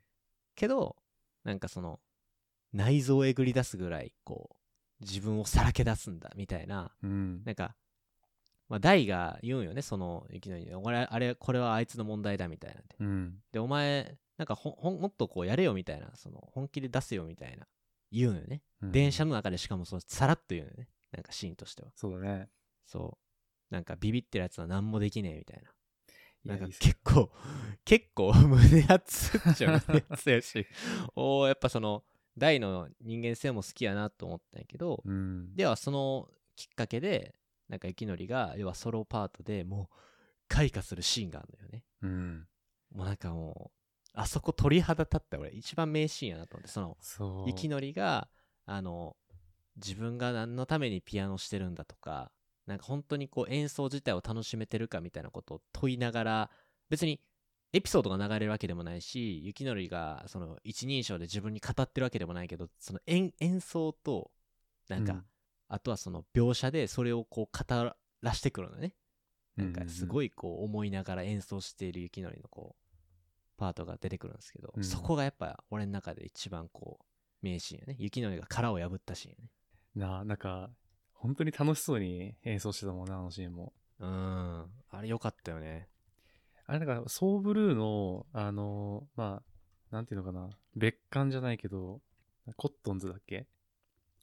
[0.55, 0.95] けど
[1.43, 1.99] なんかその
[2.73, 7.43] 内臓をえぐり出すぐらいこう自分をさらけ出すんだみたいなうん。
[7.45, 7.75] なんか
[8.67, 13.33] まあ大が言うんよねその雪のりに俺あれこれはあいつの問題だみたいなんでうん。
[13.51, 17.65] でお前なんかほほんもっとこうやれよみたいなその本気で出すよみたいな
[18.11, 18.91] 言うのよね、うん。
[18.91, 20.87] 電車の中でしかもそうさらっと言うのよね。
[21.11, 21.89] なんかシーンとしては。
[21.95, 22.49] そうだね。
[22.85, 23.17] そ
[23.71, 23.73] う。
[23.73, 26.55] なんかビビってるやつは何もできねえみたいな。
[26.55, 27.29] なんか結構
[27.85, 30.65] 結構胸熱っちゃ胸熱やし。
[31.15, 32.03] おーやっぱその
[32.39, 35.55] 大の人間性も好きやなと思ったんやけど、うん。
[35.55, 37.35] ではそのきっかけで
[37.67, 39.95] なんか雪のりが要はソロパートでもう
[40.47, 42.47] 開花するシーンがあるのよねうん。
[42.95, 47.45] もうなんかもうあそこ鳥肌立った俺一番名シーンやなと思ってその。
[47.47, 48.27] 雪のりが
[48.65, 49.15] あの
[49.75, 52.31] 自分が何のためにピアノしてるんだとか
[52.65, 56.49] なんか本当にこう演奏自体を楽しめてるかみたいなことを問いながら
[56.89, 57.19] 別に
[57.73, 64.31] エピソードが流れるわけでもないし雪のりがその一人称で自分に語ってるわけでもないけどその演演奏と
[64.89, 65.23] なんか、うん。
[65.69, 68.93] あとはその描写でそれをこう語らしてくるのね。
[69.55, 70.27] なんかすごい。
[70.27, 72.95] いこう思いながら演奏している雪のりのこう
[73.57, 74.83] パートが出てくるんですけど、うん。
[74.83, 77.95] そこがやっぱ俺の中で一番こう名シーンやね。
[77.99, 79.51] 雪のりが殻を破ったシーンやね。
[79.95, 80.71] な、なんか、
[81.13, 83.73] 本当に楽しそうに演奏してたもんな、あのシーンも。
[83.99, 84.65] うん。
[84.89, 85.89] あれよかったよね
[86.69, 89.41] あれなんか、ソーブルーの、あの、ま
[89.91, 91.99] あ、なんていうのかな、別館じゃないけど、
[92.57, 93.47] コットンズだっけ、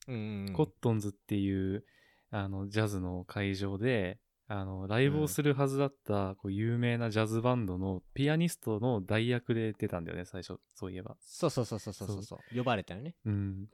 [0.06, 1.85] うんコットンズっていう、
[2.30, 11.16] あの、ジャズの会場で、あの、ライブをするはずだった、こう、有名なジャズバンドのピアニストの代役で出たんだよね、最初、そういえば。
[11.20, 12.22] そうそうそうそうそう。
[12.22, 12.56] そう。
[12.56, 13.16] 呼ばれたよね。
[13.24, 13.66] うん。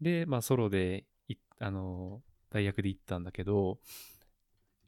[0.00, 3.80] で、まあ、ソロでい、あの、代役で行ったんだけど、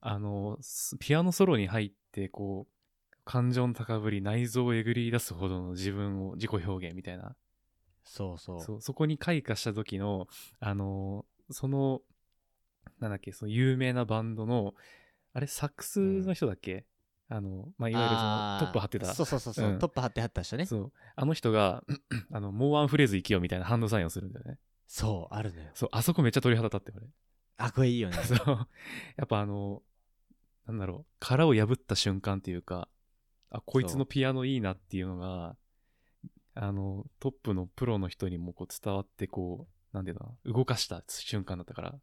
[0.00, 2.82] あの、すピアノソロに入って、こう、
[3.25, 7.37] 感情の高ぶり、内臓をえぐり出すほどの自分を、自己表現みたいな。
[8.05, 10.27] そうそうそう、そこに開花した時の、
[10.61, 12.03] あの、その、
[12.99, 14.75] なんだっけ、その有名なバンドの、
[15.35, 16.85] あれ、サックスの人だっけ、
[17.29, 19.15] あの、まあ、いわゆるそのトップ張ってた。
[19.15, 20.93] そうそうそうそう、うんトップ張ってはった人ねそうそう。
[21.17, 21.85] あの人が、
[22.31, 24.59] あの、もうワンフレーズ生きようみたいなハンドサインをするんだよね。
[25.31, 27.07] あるのよそう、あそこめっちゃ鳥肌立って、俺。
[27.57, 28.69] あこれいいよね そう。
[29.17, 29.83] やっぱあの、
[30.67, 32.89] なんだろう、殻を破った瞬間っていうか、
[33.53, 35.57] あ、こいつのピアノいいなっていうのが、
[36.55, 41.95] あの、トップのプロの人にもこう伝わって、こう、なんていうの動かした瞬間だったから、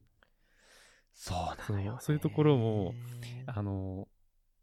[1.13, 2.93] そうなのよ、ね、そういうところも
[3.47, 4.07] あの、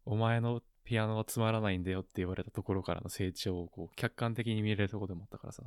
[0.05, 5.63] お前のピアノはつまらないんだよって言われたところからの成長をこう客観的に見れるところでもあったからさ。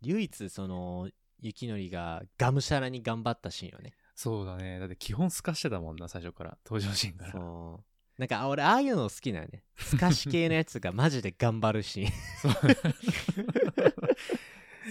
[0.00, 1.08] 唯一その
[1.40, 4.78] 雪のりががむしゃらに頑張ったシーンよねそうだね。
[4.78, 6.58] だって基本透かしてたもんな、最初から。
[6.64, 7.32] 登場シーンから。
[7.32, 7.91] そう
[8.22, 9.64] なんかあ俺ああいうの好きなのね。
[9.74, 12.12] 透かし系のやつがマジで頑張るシーン。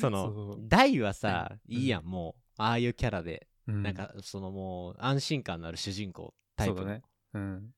[0.02, 2.42] その大はさうんいいやんもう。
[2.62, 3.84] ああいうキャラで、うん。
[3.84, 6.84] なんかそのもう安心感のある主人公タイプ。
[6.84, 7.04] ね。
[7.34, 7.74] うん。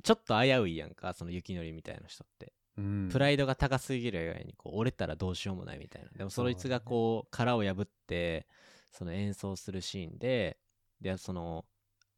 [0.00, 3.08] ちょっと危ういやんかその雪のりみたいな人って、うん。
[3.10, 6.08] プライドが高すぎる以外にこう折れたらどうしようもないみたいな。
[6.16, 8.46] でもそいつがこう殻を破って
[8.92, 10.56] その演奏するシーンで
[11.00, 11.64] でその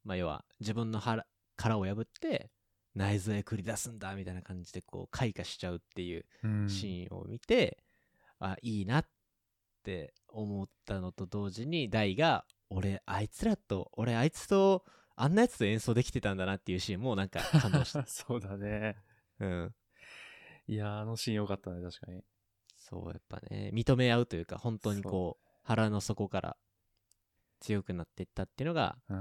[0.04, 1.24] まあ要は自分の腹
[1.60, 2.50] 殻を破って
[2.94, 7.84] 内臓へ繰り出すんだみたいな感じでこう開花しちゃうっていううんシーンを見て、
[8.38, 9.06] あいいなっ
[9.84, 14.84] て思ったのと同時に大が俺あいつらと俺あいつと
[15.16, 18.96] あんなやつと演奏できてたんだなっていうシーンもなんか感動した そうだね。
[19.38, 19.74] うん
[20.66, 22.24] いやー、あのシーンよかったね、確かに。
[22.76, 26.56] そうやっぱね認め合うというか本当にこう腹の底から
[27.60, 29.16] 強くなっていったっていうのが、うん。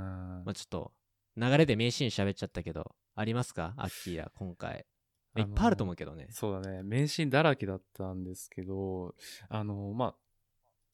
[0.45, 0.93] まあ、ちょっと
[1.37, 3.73] 流れで名シーン喋っちゃったけどありますか？
[3.77, 4.85] アッキーラ今回。
[5.37, 6.27] いっぱいあると思うけどね。
[6.31, 6.81] そうだね。
[6.83, 9.13] 名シーンだらけだったんですけど、
[9.47, 10.15] あの、まあ、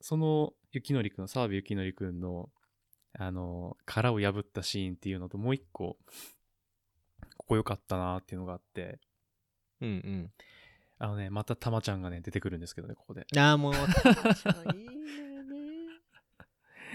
[0.02, 2.50] その、雪のりくん、澤部雪のりくんの、
[3.18, 5.98] あの、殻を破ったシーンっていうのと、もう一個、
[7.38, 9.00] ここ良かったなっていうのがあって、
[9.80, 10.32] うんうん。
[11.00, 13.26] あのね、またたまちゃんがね、出てくるんですけどね、ここで。
[13.38, 15.35] ああもうたまちゃんいいね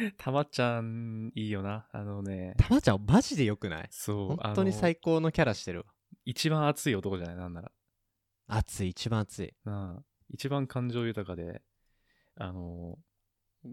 [0.19, 1.89] たまちゃん、いいよな。
[1.93, 3.89] あのね、たまちゃんマジでよくない？
[3.91, 5.85] そう、本当に最高のキャラしてるわ
[6.25, 7.37] 一番熱い男じゃない？
[7.37, 7.73] なんなら。
[8.47, 11.63] 熱い一番熱いなあ一番感情豊かで、
[12.37, 12.99] あの、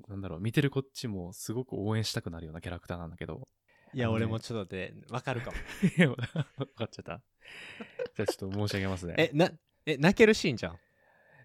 [0.08, 3.48] なんだろう、見てるこっちもすごく応援したくなるようなキャラクターなんだけど。
[3.94, 5.58] いや、ね俺もちょっとでわかるかも
[5.98, 7.22] いや、わかっちゃった。
[8.16, 9.16] じゃあちょっと申し上げますね。
[9.18, 9.50] えな
[9.86, 10.80] え泣けるシーンじゃん？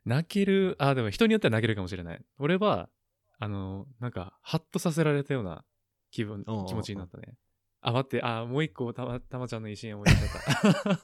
[0.04, 2.24] 泣ける、あ、でも人によっては泣けるかもしれない。
[2.38, 2.90] 俺は、
[3.38, 5.64] あの、なんか、ハッとさせられたような
[6.10, 7.34] 気分、おうおうおう気持ちになったね。
[7.80, 11.00] あ、待って、あ、もう一個、たま、たまちゃんのいいシーン思い出しちゃった。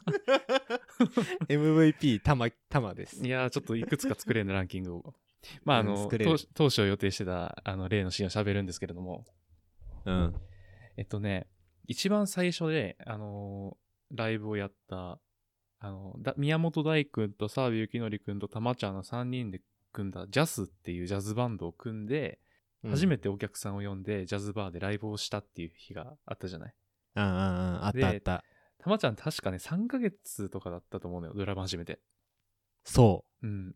[1.49, 5.14] MVP たまたまですいやー、ちょっといくつか作れるの、ランキングを。
[5.64, 9.25] まあ、あうんの、作れる当当初予定してた、あの、例のシーンを喋るんですけれども、
[10.05, 10.35] うん
[10.97, 11.47] えっとね、
[11.87, 15.21] 一番最初で、あのーライブをやった、
[15.81, 19.61] あの、だ宮本大君と澤部幸則君とたまちゃんの3人で
[19.92, 22.40] 組んだジャスっていうジャズバンドを組んで、
[22.88, 26.74] 初めててお客さんを呼んでジャズバーでライブをしたっていう日があったじゃない？
[27.16, 28.44] うんうんうんあっでたあった
[28.79, 31.98] たまちゃん確かね、3ヶ月とかだったと思うのよ、ドラマ始めて。
[32.85, 33.74] そうん。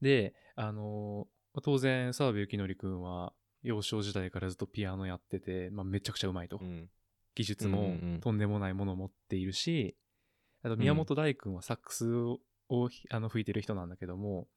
[0.00, 6.56] で、あのー当然、澤部幸則君は幼少時代からずっとピアノやってて、まあ、めちゃくちゃうまいと。
[6.56, 6.90] う、うん、
[7.34, 9.96] 技術もうんうんうんとんでもないものを持っているし、
[10.62, 12.38] あと宮本大君はサックスを
[12.70, 14.48] をあの吹いてる人なんだけども、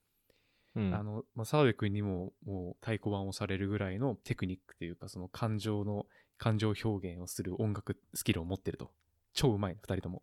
[0.76, 0.94] うん。
[0.94, 6.06] あの、まあ、澤部君にももう太鼓判をされるぐらいのテクニックというか、その感情の、
[6.38, 8.92] 感情表現をする音楽スキルを持ってると。
[9.34, 10.22] 超うまい、二人とも。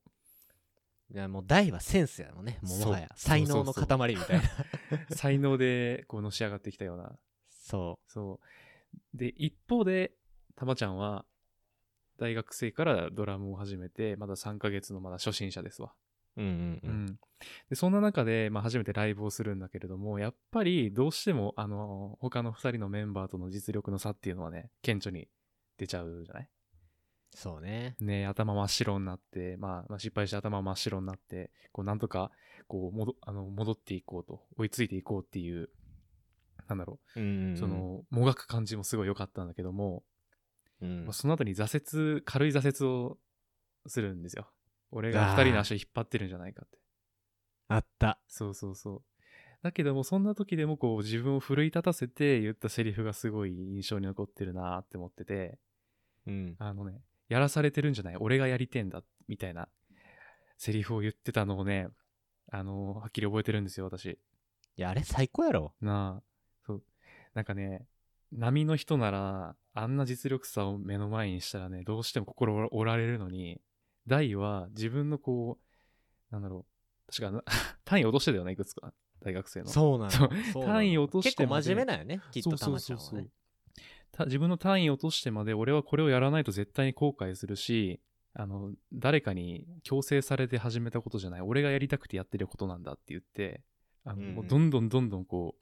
[1.13, 2.59] いやもう大はセンスやもんね。
[2.63, 3.09] もはや。
[3.17, 4.43] 才能の塊みたいな
[5.15, 7.13] 才能でこうのし上がってきたような。
[7.51, 8.41] そそ
[9.15, 9.17] う。
[9.17, 10.13] で一方で
[10.57, 11.27] たまちゃんは
[12.19, 15.93] 大学生からドラムを始めてまだ3ヶ月のまだ初心者ですわ
[16.37, 16.55] ううんうん。
[16.55, 17.05] ううん。
[17.07, 17.19] ん、
[17.69, 25.29] でそんな中で、まあ、初めてライブをするんだけれどもやっぱりどうしてもあの他の2人のメンバーとの実力の差っていうのはね顕著に
[25.79, 26.49] 出ちゃうじゃない？
[27.35, 27.97] そうね。
[27.99, 32.31] ね頭真っ白になって、まあ、まあ失敗して頭真っ白になってこうなんとか
[32.69, 35.71] こう戻あの戻っていこうと追いついていこうっていう
[36.69, 37.55] なんだろうんうんうん。
[37.55, 40.05] うそのもがく感じもすごい良かったんだけども、
[40.83, 41.05] うん。
[41.07, 43.19] まあその後に挫折軽い挫折を
[43.87, 44.51] するんですよ
[44.93, 46.79] 俺が2人の足を引っ張ってるんじゃないかって
[47.69, 49.03] あったそうそうそう。
[49.63, 55.59] だけども、そんな時でもこう自分を奮い立たせて言ったセリフがすごい印象に残ってるなって思ってて、
[56.27, 58.17] うんあのね、やらされてるんじゃない？
[58.17, 59.69] 俺がやりてんだみたいな
[60.59, 61.89] セリフを言ってたのをね、
[62.51, 64.07] あのはっきり覚えてるんですよ、私。
[64.07, 64.19] い
[64.77, 66.23] やあれ最高やろなあ。
[66.67, 66.83] そう。
[67.35, 67.87] なんかね、
[68.33, 73.61] 波の人なら、あんな実力差を目の前にしたらね、どうしても心折られるのに、
[74.07, 76.67] 大は自分のこう、なんだろ
[77.09, 77.45] う、確かな
[77.85, 78.93] 単位落としてたよね、いくつか。
[79.23, 79.67] 大学生の。
[79.69, 80.65] そうなの。
[80.65, 83.29] 単位落として結構まで真面目だよねきっとたまちゃんはね。
[84.11, 88.01] た自分の単位を落としてまで俺はこれをやらないと絶対に後悔するし
[88.35, 91.41] あの誰かに強制されて始めたことじゃない。
[91.41, 93.63] 俺がやりたくてやってることなんだって言って
[94.05, 94.49] あの、うん。
[94.49, 95.55] どんどんどんどんこ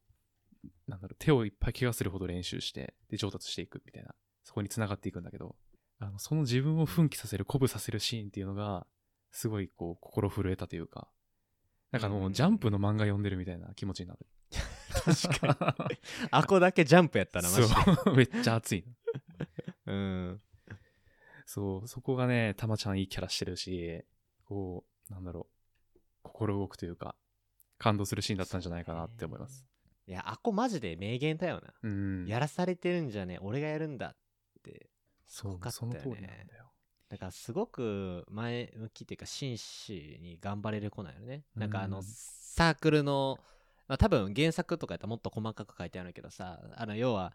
[0.65, 4.15] うなんだろう手をいっぱい怪我するほど練習してで上達していくみたいな。
[4.43, 5.55] そこに繋がっていくんだけど
[6.01, 8.87] あのその自分を奮起させる鼓舞させるシーンっていうのが
[9.31, 11.09] すごいこう心震えたというか。
[11.93, 14.27] なんかあの、うジャンプの漫画読んでるみたいな気持ちになる。
[14.91, 15.99] 確かに。
[16.31, 18.13] あこだけジャンプやったなマジで。
[18.17, 18.85] めっちゃ熱い
[19.87, 20.41] うん。
[21.47, 24.05] そう、そこがね、たまちゃんいいキャラしてるし、
[24.45, 25.49] こう、なんだろ
[25.95, 27.17] う、心動くというか、
[27.79, 29.67] 感動するシーンだったんじゃないかなって思います。
[30.07, 31.73] いやあこマジで名言だよな。
[31.83, 32.27] うん。
[32.27, 34.17] やらされてるんじゃねえ俺がやるんだっ
[34.63, 34.91] て
[35.31, 36.71] そう、かったよねその通りなんだよ。
[37.09, 41.45] だからすごく前向きっていうか真摯に頑張れる子なんよね。
[41.57, 43.39] なんかあのうんサークルの、
[43.87, 47.33] まあ、多分原作とかやったらもっと細かく書いてあるけどさあの要は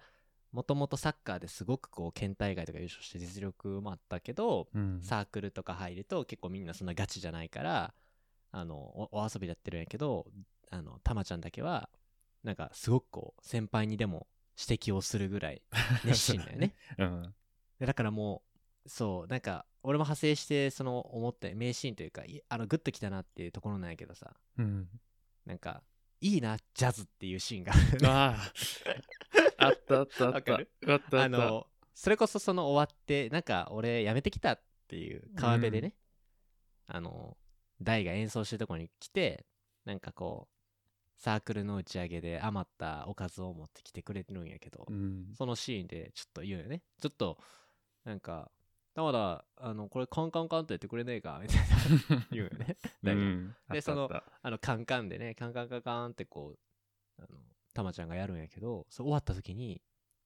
[0.51, 4.99] もともとサッカーですごくこう県大会とか優勝して実力もあったけど、うん。
[5.01, 7.93] サークルとか入ると結構みんなそんなガチじゃないから
[8.51, 10.25] あのおお遊びでやってるんやけど
[10.69, 11.89] あのたまちゃんだけは
[12.43, 14.27] なんかすごくこう先輩にでも
[14.57, 15.61] 指摘をするぐらい
[16.05, 16.75] 熱心だよね。
[16.97, 17.35] うん。
[17.79, 18.43] でだからも
[18.85, 24.87] うそうなんか俺も派生してその思った名シーンというかいあのグッときたなっていうところなんやけどさうん。
[25.45, 25.83] なんか
[26.21, 27.73] いいなジャズっていうシーンが
[28.09, 28.35] あ
[29.59, 29.67] あ。
[29.67, 30.55] あったあったあった。
[30.55, 35.93] あったあのそれこそその終わってなんか俺やめてきたっていう川辺でね、
[36.87, 37.37] あの
[37.81, 39.45] 大が演奏してるとこに来て
[39.85, 40.55] なんかこう
[41.17, 45.27] サークルの打ち上げで余ったおかずを持ってきてくれるんやけど、うん。
[45.37, 46.81] そのシーンでちょっと言うよね。
[47.01, 47.37] ちょっと、
[48.05, 48.51] なんか、
[48.93, 52.77] 玉田、あの、これカンカンカンとやってくれねえかみたいな言うよね。
[53.03, 53.55] うん。
[53.69, 54.09] でその
[54.41, 57.39] あの、カンカンでね、カンカンカンカンってこう、あの、
[57.73, 59.81] 玉ちゃんがやるんやけど、そう終わった時に、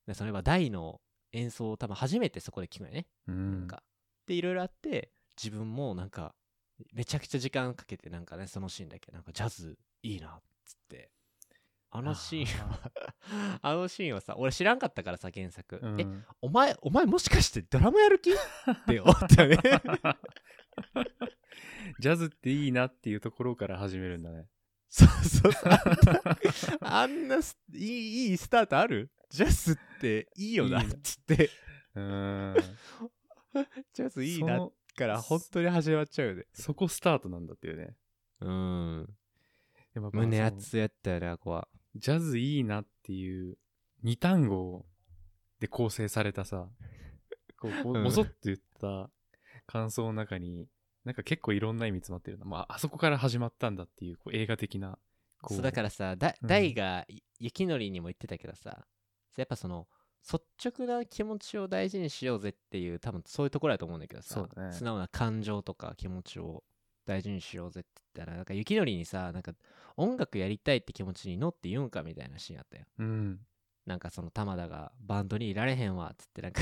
[0.05, 3.07] でそれは大の演奏を多分初めてそこで聞くんやね。
[3.27, 3.67] うなんん。
[3.67, 3.83] か。
[4.25, 5.11] で、いろいろあって、
[5.41, 6.35] 自分もなんか、
[6.93, 11.11] めちゃくちゃ時間かけて、なんかね、そのシーンだけ、なんかジャズいいな、っつって。
[11.91, 12.91] あのシーンは、
[13.61, 15.79] あのシーンはさ、俺知らんかったからさ、原作。
[15.81, 16.05] うんえ、
[16.41, 18.35] お前、お前もしかしてドラムやる気っ
[18.87, 19.57] て思ったよね。
[21.99, 24.47] ジャズっていいなっていうところから始めるんだね。
[24.87, 25.73] そうそうそう。
[26.81, 29.11] あんなすいいいいスタートある？
[29.29, 31.49] ジャズっていいよなっつって、
[31.95, 32.55] うん。
[33.93, 36.45] ジャズいいなから本当に始まっちゃうよね。
[36.53, 37.95] そこスタートなんだっていうね。
[38.41, 39.15] うん。
[39.93, 41.67] でもやっぱ胸熱やったよね、あこは。
[41.99, 43.57] ジャズいいなっていう
[44.03, 44.85] 二単語
[45.59, 46.67] で構成されたさ、
[47.59, 49.09] こう、ぼうんぼそっと言った
[49.65, 50.67] 感想の中に、
[51.03, 52.45] なんか結構いろんな意味詰まってるな。
[52.45, 54.97] まあ、あそこから始まったんだっていうこう映画的な。
[55.41, 58.85] こそうだからさ、だうん大がい雪のりにも言ってたけどさ、
[59.37, 59.87] やっぱその、
[60.21, 60.43] 率
[60.77, 66.63] 直な気持ちを大事にしようぜっていう、多分そういうところだと思うんだけどさ、ね素直な感情とか気持ちを
[67.09, 69.53] 大事にしようぜって言ったら、なんか雪のりにさ、なんか
[69.97, 72.85] 音楽やりたいって気持ちに乗って言うんかみたいなシーンあったよ。
[72.99, 73.39] うん。
[73.85, 76.61] なんかその玉田がバンドにいられへんわっつってなんか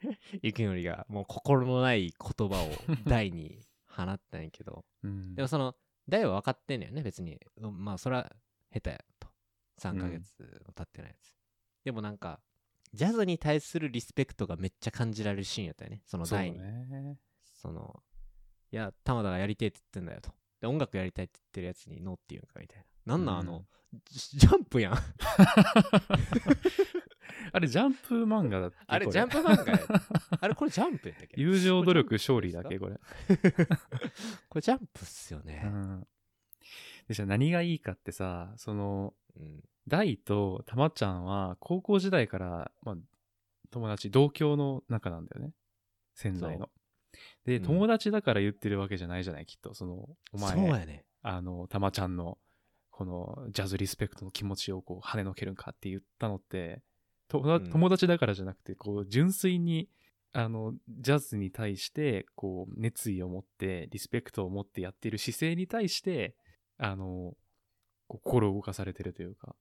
[0.40, 2.70] 雪のりがもう心のない言葉を
[3.06, 5.34] 大に放ったんやけどうん。
[5.34, 5.76] でもその
[6.08, 8.34] 大は分かってんのよね別にうんまあそれは
[8.72, 9.28] 下手やと
[9.78, 11.36] 3ヶ月も経ってないやつ、
[11.84, 12.40] でもなんか
[12.94, 17.18] ジャズに対するリスペクトがめっちゃ感じられるシーンやったよねその大にね。
[17.52, 18.02] その
[18.74, 20.32] いや玉田がやりてえって言ってんだよと。
[20.60, 23.16] で音楽やりたいって言ってるやつにノーって言うんかみたいな。
[23.16, 23.46] なんなんあうん。
[23.46, 23.64] の、
[24.10, 24.94] ジジャンプやん。
[27.52, 29.78] あれジャンプ漫画だっけこあれジャンプ漫画や。
[30.40, 31.40] あれこれジャンプやったっけ？
[31.40, 32.98] 友情努力勝利だっけこれ。
[34.48, 34.60] これ。
[34.60, 35.62] ジャンプっすよね。
[35.64, 36.06] うん。
[37.06, 39.62] でじゃあ何がいいかってさ、その、うん。
[39.86, 42.96] 大とたまちゃんは高校時代から、まあ、
[43.70, 45.52] 友達、同郷の仲なんだよね。
[46.14, 46.70] 仙台の。
[47.44, 47.62] で、うん。
[47.62, 49.74] 友達だから言ってるわけじゃないじゃない、きっと。
[49.74, 51.04] その、お前、そうやね。
[51.22, 52.38] あの、たまちゃんの、
[52.90, 56.82] この、ジャズリスペクトの気持ちをこう、跳ねのけるんかって言ったのって、
[57.28, 57.70] とうん。
[57.70, 59.88] 友達だからじゃなくて、こう、純粋に、
[60.32, 66.34] あの、ジャズに対して、こう、熱意を持って、リスペクトを持ってやっている姿勢に対して、
[66.78, 67.34] あの、
[68.08, 69.54] 心を動かされてるというか、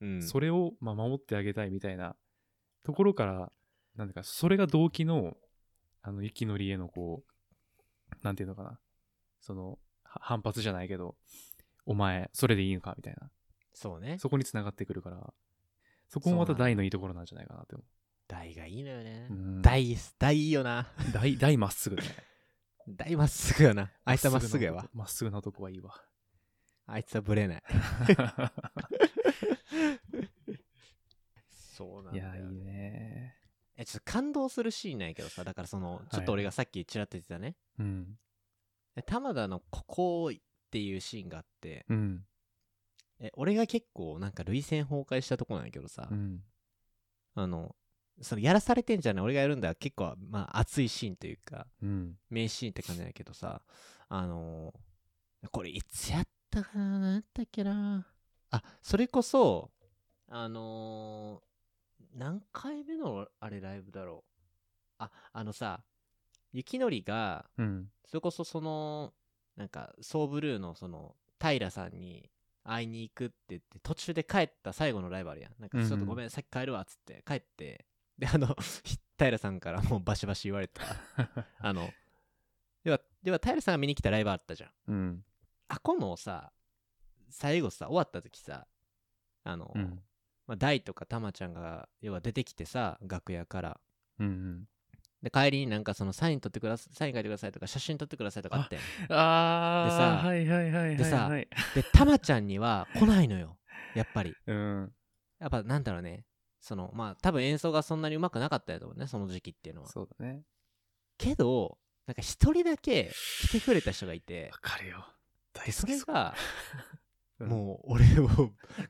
[0.00, 0.22] うん。
[0.22, 2.16] それを、まあ、守ってあげたいみたいな
[2.84, 3.52] ところから、
[3.96, 5.36] なんだか、それが動機の、
[6.02, 8.78] あの、雪のりへのこう、なんていうのかな、
[9.40, 11.16] その、は反発じゃないけど、
[11.86, 13.30] お前、それでいいのかみたいな。
[13.72, 14.18] そうね。
[14.18, 15.32] そこに繋がってくるから、
[16.08, 17.84] そこもまた大のいいところなんじゃないかなって思
[18.28, 19.28] 大がいいのよね。
[19.62, 20.86] 大大いいよな。
[21.12, 22.02] 大、大まっすぐね。
[22.88, 23.90] 大まっすぐよな。
[24.04, 24.88] あいつはまっすぐやわ。
[24.92, 25.94] まっすぐな男はいいわ。
[26.86, 27.62] あいつはブレない。
[31.48, 32.71] そうなんいや、だよいいね。
[33.76, 38.18] えちょっと感動するシーンなんやけどさだからそのちょっと俺がさっきちらっと言ってたね、うん。
[38.96, 42.24] え玉田の「ここ」っていうシーンがあってうん。
[43.20, 46.42] え俺が結構なんか涙腺崩壊したとこなんやけどさ、うん。
[47.34, 47.74] あの
[48.20, 49.24] そのやらされてんじゃない？
[49.24, 52.18] 俺がやるんだ結構まあ熱いシーンというかうん。
[52.28, 53.62] 名シーンって感じなんやけどさ
[54.08, 57.00] あのーこれいつやったかな？
[57.00, 58.06] 何やったっけな？
[58.50, 59.70] あそれこそ
[60.28, 61.51] あのー
[62.14, 64.24] 何回目のあれライブだろ
[64.98, 65.02] う？
[65.04, 65.82] ああのさ
[66.52, 67.88] 雪のりがうん。
[68.06, 69.14] それこそその
[69.56, 72.30] なんかソーブルーのその平さんに
[72.64, 77.86] 会いに行くって言って途中で帰った最後のライブあるやんなんかうんうんちょっとごめん、さっき帰るわっつって帰って
[78.18, 78.54] であの
[79.18, 80.82] 平さんからもうバシバシ言われた
[81.58, 81.90] あの
[82.84, 85.24] ではでは平さんが見に来たライブあったじゃんうん。
[85.68, 86.52] あこのさ
[87.30, 88.66] 最後さ終わった時さ
[89.44, 90.02] あの、うん。
[90.52, 93.80] まあ、大とかたまちゃんが要は出てきてさ楽屋から
[94.20, 94.64] うん。
[95.22, 98.78] で帰りになんかそのサイン撮ってくださいサイン書いてくださいとか写真撮ってくださいとかあってん
[99.08, 100.96] あでさあ、はいはいはいはい。
[100.98, 103.56] でさはい、でたまちゃんには来ないのよ
[103.94, 104.92] やっぱり うん。
[105.40, 106.26] やっぱなんだろうね
[106.60, 110.42] そのまあ多分演奏がそんなに上手くなかったやと思うねその時期っていうのはそうだね。
[111.16, 115.06] けどなんか一人だけ来てくれた人がいてわかるよ。
[115.54, 116.34] 大でそれが
[117.42, 118.28] うんもう俺を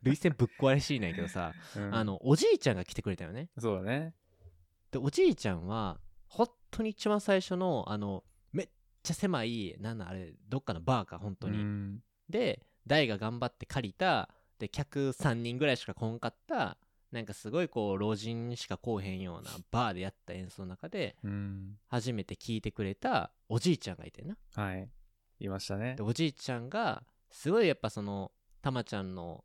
[0.03, 4.15] 涙腺ぶっ壊れしいなんやけどさ、 うんあ、のおじいちゃんが来てくれたよねそうだね。
[4.91, 8.69] でおじいちゃんは本当に一番最初のあのめっ
[9.03, 14.29] ちゃ狭いなんなんあれどっかのバーか本当に、うんで大が頑張って借りた
[14.59, 16.79] で客3人ぐらいしか来んかった
[17.11, 21.79] なんかすごいこう老人しか来おへんようなバーでやった演奏の中でうん。
[21.89, 24.91] 初めて聴いてくれたおじいちゃんがいてなはい。
[25.41, 26.03] いましたねで。
[26.03, 28.33] おじいちゃんがすごいやっぱその
[28.63, 29.45] たまちゃんの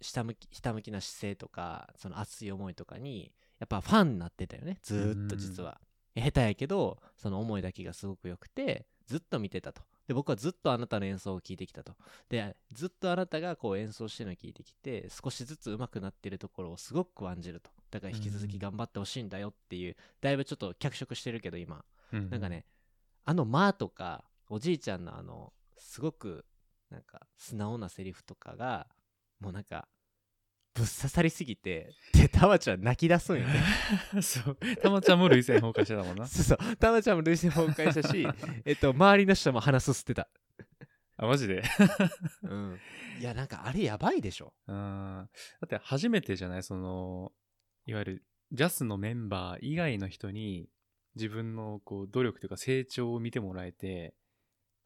[0.00, 4.78] 下向きひたむきな姿勢とかその熱い思いとかにやっぱファンになってたよね。
[4.82, 5.80] ずーっと実は。
[6.16, 9.82] 下手やけどその思いだけがすごく良くてずっと見てたと。
[10.08, 11.94] で僕はずっとあなたの演奏を聴いてきたと。
[12.28, 17.70] でずっとあなたがこう演奏してるのを聴いてきて少しずつ上手くなってるところをすごく感じると。
[17.90, 21.84] だから引き続き頑張ってほしいんだよっていうだいぶちょっと脚色してるけど今。
[22.12, 22.66] うんなんかね、
[23.24, 26.44] あの「間」とかおじいちゃんのあのすごく
[26.90, 28.88] なんか素直なセリフとかが
[29.40, 29.88] もうなんか
[30.74, 33.62] ぶっ刺さりすぎてでたまちゃん泣き出すんよね。
[34.22, 34.58] そう。
[34.82, 36.26] たまちゃんも涙腺崩壊してたもんな。
[36.28, 36.76] そうそう。
[36.76, 38.26] たまちゃんも涙腺崩壊したし
[38.64, 40.28] えっと周りの人も鼻すすってた。
[41.16, 41.62] あ、マジで？
[42.42, 42.78] うん。
[43.18, 44.54] いやなんかあれやばいでしょ。
[44.68, 44.74] うん。
[44.76, 46.62] だって初めてじゃない？
[46.62, 47.32] その、
[47.86, 50.68] いわゆるジャスのメンバー以外の人に
[51.16, 54.14] 自分のこう努力というか成長を見てもらえて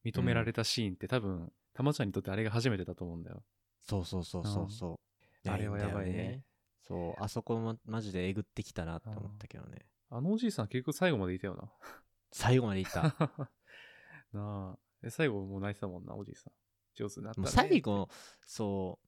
[0.05, 3.43] 認められたシーンって多分、たまちゃんにとってあれが初めてだと思うんだよ。
[3.81, 5.01] そうそうそうそうそ
[5.45, 6.41] う、あれはやばいねんだよ
[6.87, 11.70] そうあそこもマジでえぐってきたなって思ったけどねあのおじいさん結局最後までいたよな。
[12.31, 13.14] 最後までいた
[14.33, 14.79] なあ。
[15.03, 16.53] え最後もう泣いてたもんな、おじいさん。
[16.95, 17.47] 上手になった、ね。
[17.49, 18.09] 最後、
[18.41, 18.99] そ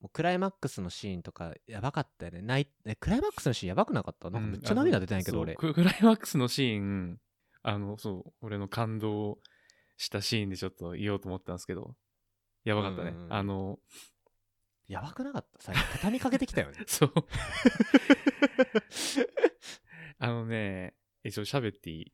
[0.00, 2.42] う、もうクライマックスのシーンとかやばかったよね。
[2.42, 4.30] ないえクライマックスのシーンやばくなかった？
[4.30, 7.20] なんかめっちゃ涙出てないけど、うククライマックスのシーン、
[7.62, 9.38] あの、そう、俺の感動
[9.96, 11.96] したシーンでちょっと言おうと思ったんですけど、
[12.66, 13.10] やばかったね。
[13.10, 13.78] うんあの、
[14.88, 15.60] やばくなかった？
[15.60, 16.78] 最後、畳みかけてきたよね。
[16.86, 17.12] そう。
[20.18, 20.94] あのね、
[21.24, 22.12] え、ちょ喋っていい？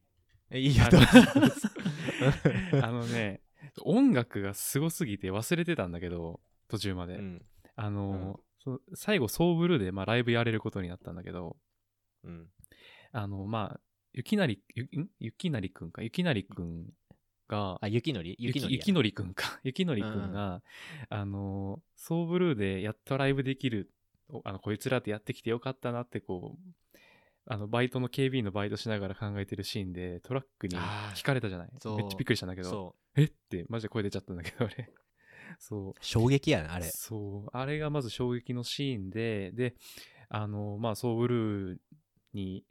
[0.50, 0.84] えいいよ、
[2.82, 3.42] あのね、
[3.84, 7.16] 音楽がすごすぎて忘れてたんだけど、途中まで。
[7.16, 7.44] うん。
[7.76, 11.56] あのーそ最後、ソーブルーで、まあ、ライブやれることになったんだけど、
[12.22, 12.48] うん。
[13.10, 13.80] あの、まあ、
[14.12, 15.08] ゆきなり、ゆん？
[15.18, 16.92] ゆきなりくんか、ゆきなりくん
[17.52, 18.34] が、あ雪のり？
[18.38, 19.60] ゆ雪のりきゆきのりくんか。
[19.62, 20.62] ゆきのりくんが、
[21.10, 23.90] あのー、ソーブルーでやっとライブできる、
[24.30, 26.98] おあの、こいつらってやってきてよかったなって、こう、
[27.46, 31.16] あの、バイトの警備員のバイトしながら考えてるシーンで、トラックにあー。
[31.18, 31.68] 聞かれたじゃない？
[31.72, 33.24] めっちゃびっくりしたんだけど、そえ？
[33.24, 34.90] って、マジで声出ちゃったんだけど、俺。
[35.58, 35.90] そう。
[35.90, 36.86] う衝撃やなあれ。
[36.86, 37.50] そう。
[37.52, 39.74] あれがまず衝撃のシーンで、で、
[40.30, 41.78] あの、まあ、ソーブルー
[42.32, 42.64] に、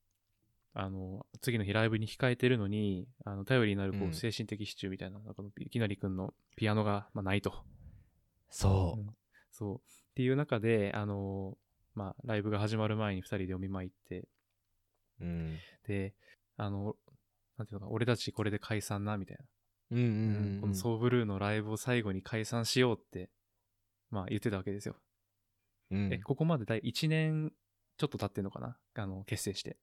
[0.73, 7.65] あの、次の日ライブに控えてるのに、あの、頼りになる、こう、うん精神的支柱みたいな、なんかいきなりくんのピアノが、まあ、ないと。
[8.49, 9.15] そうん
[9.51, 9.75] そう。
[9.75, 9.79] っ
[10.15, 11.57] ていう中で、あの、
[11.93, 14.27] まあ、ライブが始まる前に二人でお見舞い行って、
[15.19, 15.57] ううん
[15.87, 16.13] で、
[16.57, 16.95] あの、
[17.57, 19.45] なんていうのかな、俺たちこれで解散な、みたいな。
[19.91, 23.29] うんうんうんうんこのソーブルーのライブを最後に解散しようって、
[24.09, 24.95] まあ言ってたわけですよ。
[25.91, 27.51] うんえ、ここまで第1年
[27.97, 28.77] ちょっと経ってんのかな？
[28.95, 29.77] あの、結成して。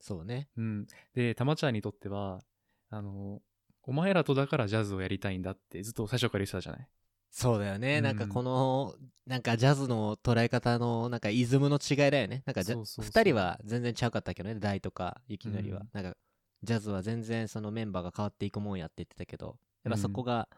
[0.00, 0.48] そうね。
[0.56, 0.86] うん。
[1.14, 2.42] で、たまちゃんにとっては、
[2.90, 3.42] あの、
[3.82, 6.88] お前らとだからジャズをやりたいんだってずっと最初から言ってたじゃない？
[7.30, 8.04] そうだよね、うん。
[8.04, 8.94] なんかこの
[9.26, 12.42] なんかジャズの捉え方のなんかイズムの違いだよね。
[12.44, 13.10] なんかじゃそうそうそう。
[13.10, 15.88] 2人は全然ちゃうかったけどね大とか雪のりは、うん。
[15.92, 16.18] なんか
[16.62, 20.48] ジャズは全然そのメンバーが変わっていくもんやって言ってたけどやっぱそこが、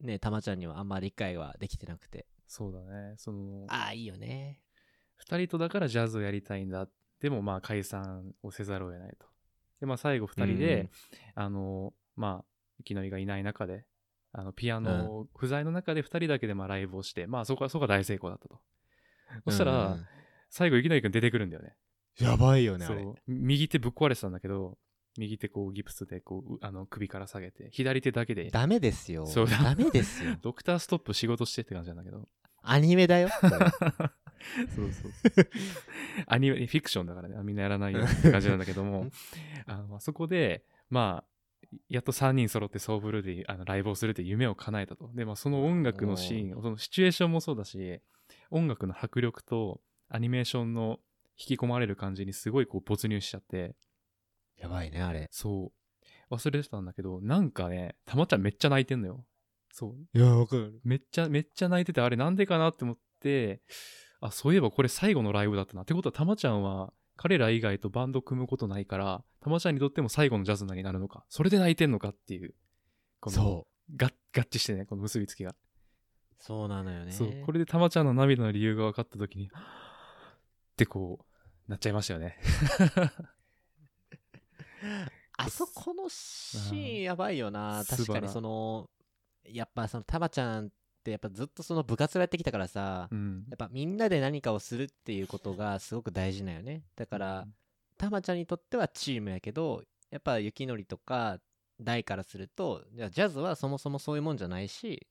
[0.00, 2.26] ねたまちゃんにはあんまり理解はできてなくて。
[2.46, 3.14] そうだね。
[3.16, 4.60] その、ああいいよね。
[5.16, 6.88] 二人とだからジャズをやりたいんだ。
[7.20, 9.26] でもまあ解散をせざるを得ないと。
[9.80, 10.90] で、まあ最後二人で、うん
[11.34, 12.44] あの、まあ、
[12.78, 13.84] いきなりがいない中で、
[14.32, 18.60] あの、ピアノ不在の中で二人だけでまあライブをして、まあそこは、そこが大成功だったと。
[19.46, 20.06] そしたら、うん
[20.50, 21.76] 最後いきなりくん出てくるんだよね。
[22.18, 22.86] やばいよね。
[23.28, 24.76] 右手ぶっ壊れてたんだけど、
[25.16, 32.28] 右手こうギプスでこう、うあの、首から下げて、左手だけで、ダメですよそうダメですよ ドクターストップ仕事してって感じなんだけど。
[32.62, 33.28] アニメだよ
[34.74, 35.50] そうそうそう。
[36.26, 39.10] アニメ、フィクションだからね、みんなやらないよって感じなんだけども、
[39.66, 41.30] あのまあそこで、まあ、
[41.88, 45.10] やっと3人揃ってソーブルーであのライブをするって夢を叶えたと。
[45.14, 48.00] で、まあ、その音楽のシーン、そのシチュエーションもそうだし、
[48.50, 50.98] 音楽の迫力とアニメーションの
[51.38, 53.76] 引き込まれる感じにすごいこう没入しちゃって、
[54.56, 55.72] やばいねあれそ
[56.30, 56.34] う。
[56.34, 59.24] 忘れてたんだけど、なんかね、たまちゃんめっちゃ泣いてんのよ。
[59.72, 60.18] そう。
[60.18, 63.62] いやわかるめっちゃ、めっちゃ泣いてて、あれなんでかなって思って、
[64.20, 65.82] あ、そういえばこれ最後のライブだったな。
[65.82, 71.24] ってことは、たまちゃんは、彼ら以外とバンド組むことないから、たまちゃんにとっても最後のジャズナになるのか。
[71.28, 72.54] それで泣いてんのかっていう。
[73.20, 75.54] このそうが合致してね、この結びつきが。
[76.38, 77.42] そうなのよねそう。
[77.44, 79.50] これでたまちゃんの涙の理由が分かったときに、っ
[80.76, 81.18] てこ
[81.68, 82.38] う、なっちゃいましたよね。
[85.36, 88.90] あそこのシーンやばいよな確かにその
[89.44, 90.70] やっぱそのタマちゃんっ
[91.02, 93.44] てやっぱずっとその部活をやってきたからさ、うん。
[93.48, 96.82] やっぱみんなで何かをするっていうことがすごく大事なんよね。
[96.96, 97.46] だから、
[98.00, 101.38] タマちゃんにとってはチームやけどやっぱ雪のりとか
[101.78, 105.06] 大からするとじゃあジャズはそもそもそういうもんじゃないし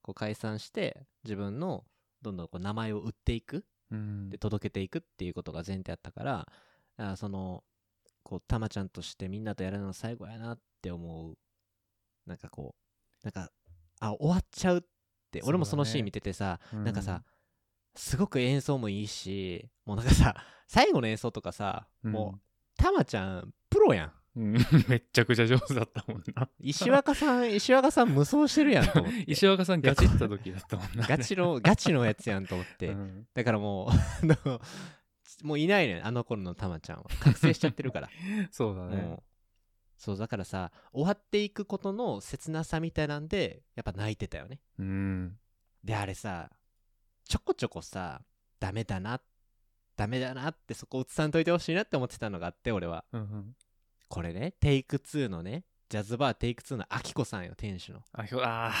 [0.00, 1.84] こう解散して自分の
[2.22, 4.30] どんどんこう名前を売っていくうん。
[4.30, 6.48] で届けていくっていうことが前提あったから
[6.96, 7.64] あその
[8.22, 11.36] こうたまちゃんとしてみんなとやるの最後やなって思う。
[12.26, 12.74] なんかこ
[13.22, 13.50] うなんか
[14.02, 14.82] あ終わっちゃうっ
[15.30, 16.84] て、俺もそのシーン見ててさうん。
[16.84, 17.22] なんかさ
[17.94, 20.34] すごく演奏もいいしもうなんかさ
[20.66, 22.40] 最後の演奏とかさ、もう
[22.78, 24.12] たまちゃんプロやん。
[24.34, 24.52] うん、
[24.88, 26.48] めっちゃくちゃ上手だったもんな。
[26.58, 29.24] 石若さん 石若さん無双してるやんと思って。
[29.30, 31.06] 石若さんガチった時だったもんな。
[31.06, 33.26] ガチのガチのやつやんと思って、うん。
[33.34, 33.90] だからも
[35.42, 37.04] うもういないのよあの頃のたまちゃんは。
[37.20, 38.08] 覚醒しちゃってるから。
[38.50, 39.18] そうだね。
[40.02, 45.38] そうだからさ終わっていくことの切なさみたいなんでやっぱ泣いてたよねうん。
[45.84, 46.50] であれさ
[47.24, 48.20] ちょこちょこさ
[48.58, 49.20] ダメだな
[49.94, 53.56] ダメだなってそこ映さんといてほしいなって思ってたのがあって俺はうんうん。
[54.08, 58.00] これねテイク2のねジャズバーテイク2のアキコさんよ店主の。
[58.14, 58.72] あ、ひょ、あ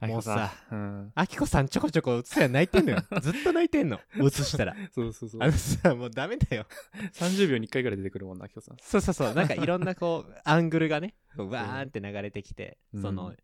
[0.00, 0.06] ー。
[0.06, 1.10] もうさ、ん。
[1.16, 3.02] アキコさんちょこちょこ映すやん泣いてんのよ。
[3.20, 3.98] ずっと泣いてんの。
[4.14, 4.76] 映したら。
[4.94, 5.42] そうそうそう。
[5.42, 5.46] あ。
[5.46, 6.66] のさもうダメだよ。
[7.14, 8.76] 30秒に1回ぐらい出てくるもんな、きょさん。
[8.80, 9.34] そうそうそう。
[9.34, 13.02] なんかいろんなこうアングルがねこうわーんって流れてきて、うん。
[13.02, 13.34] その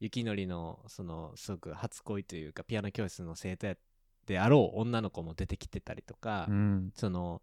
[0.00, 3.76] 雪のりのそのすごく初恋というかピアノ教室の生徒や
[4.26, 6.90] であろう女の子も出てきてたりとか、うん。
[6.96, 7.40] その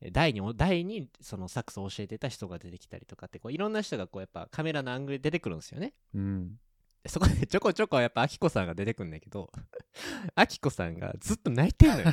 [0.00, 5.94] え第に第にそのサックスを教えてた人が出てきたりとかってこういろんな人がこうやっぱカメラのアングルで出てくるんですよね。
[6.14, 6.58] うん。
[7.02, 9.50] でそこでちょこちょこやっぱアキコさんが出てくるんだけど
[10.34, 12.06] アキコさんがずっと泣いてんのよ。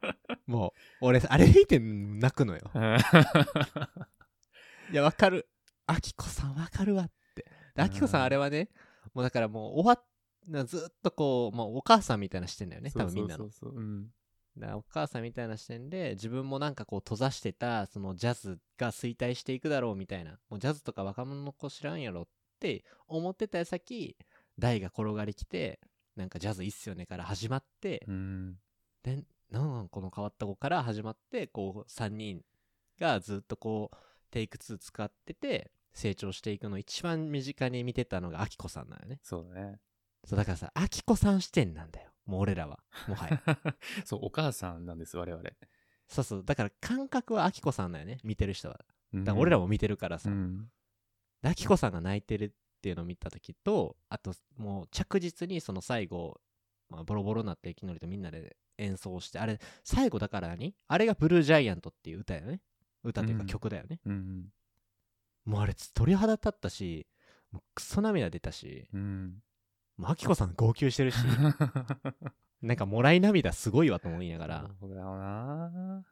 [0.46, 2.70] もう俺あれ見て泣くのよ。
[2.74, 2.78] う。
[4.92, 5.48] いやわかる。
[5.86, 7.46] アキコさんわかるわって。
[7.74, 8.68] でアキコさんあれはね
[9.12, 10.04] もうだからもう終わっ
[10.48, 13.44] なずっとこう、もうお母さんみたいな視点だよね多分みんなの。
[13.44, 13.80] そうそうそう。
[13.80, 14.08] うん。
[14.58, 22.26] だからお母さんみたいな視点で自分もなんかこう閉ざしてたそのジャズが衰退していくだろうみたいなもうジャズとか若者の子知らんやろっ
[22.60, 24.16] て思ってた矢先
[24.58, 25.80] 台が転がりきて
[26.16, 28.56] なんかジャズいいっすよねから始まって、うん。
[29.02, 32.42] でなんこの変わった子から始まってこう3人
[33.00, 33.96] がずっとこう
[34.30, 39.78] テイク2使ってて成長していくのを一番身近に見てたのがアキコさんなんよねそうだね。
[40.24, 42.78] そうだからさアキコさん視点なんだよもう俺らは。
[43.08, 43.42] もはや。
[44.04, 45.42] そう、お母さんなんです、我々。
[46.06, 46.44] そうそう。
[46.44, 48.18] だから感覚はアキコさんだよね。
[48.22, 48.74] 見てる人は。
[49.14, 50.70] だだから俺らも見てるからさ、うん。
[51.42, 52.50] でアキコさんが泣いてるっ
[52.82, 56.38] ていうのを見た時とあともう着実にその最後、
[56.90, 62.60] まあ、ボロボロになってきのりとみんなで演奏してあれ最後だから何あれがブルージャイアントっていう歌やね。
[63.04, 63.46] 歌っていうかうん。
[63.46, 64.48] 曲だよね、うん。
[65.44, 67.06] もうあれ鳥肌立ったし
[67.52, 68.86] もうクソ涙出たし。
[68.92, 69.42] うん。
[69.98, 71.18] もうアキコさん号泣してるし
[72.62, 76.04] なんかもらい涙すごいわと思いながらそうだよな。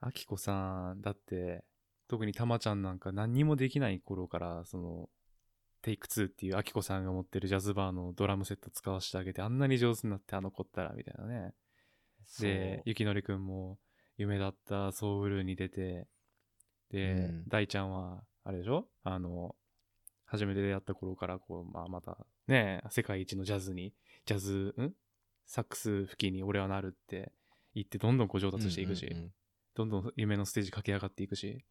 [0.00, 1.62] あきこさん、だって、
[2.08, 5.10] 特にたまちゃんなんか何にもできない頃から、その、
[5.82, 11.54] テイク2っていうあきこさんが持ってるジャズバーのドラムセット使わせてあげて、あんなに上手になってあの子ったら、みたいなね。
[12.40, 13.78] でゆきのりくんも
[14.16, 16.06] 夢だったソウルに出て、
[16.90, 18.88] で、うん大ちゃんは、あれでしょ？
[19.04, 19.54] あの、
[20.30, 22.16] 初めて出会った頃から、こう、まあ、また、
[22.46, 23.92] ね、世界一のジャズに、
[24.24, 24.92] ジャズ、ん？
[25.46, 27.32] サックス吹きに俺はなるって
[27.74, 29.32] 言って、どんどんこう上達していくし、うんうんうん。
[29.74, 31.64] どんどん夢のステージ駆け上がっていくし、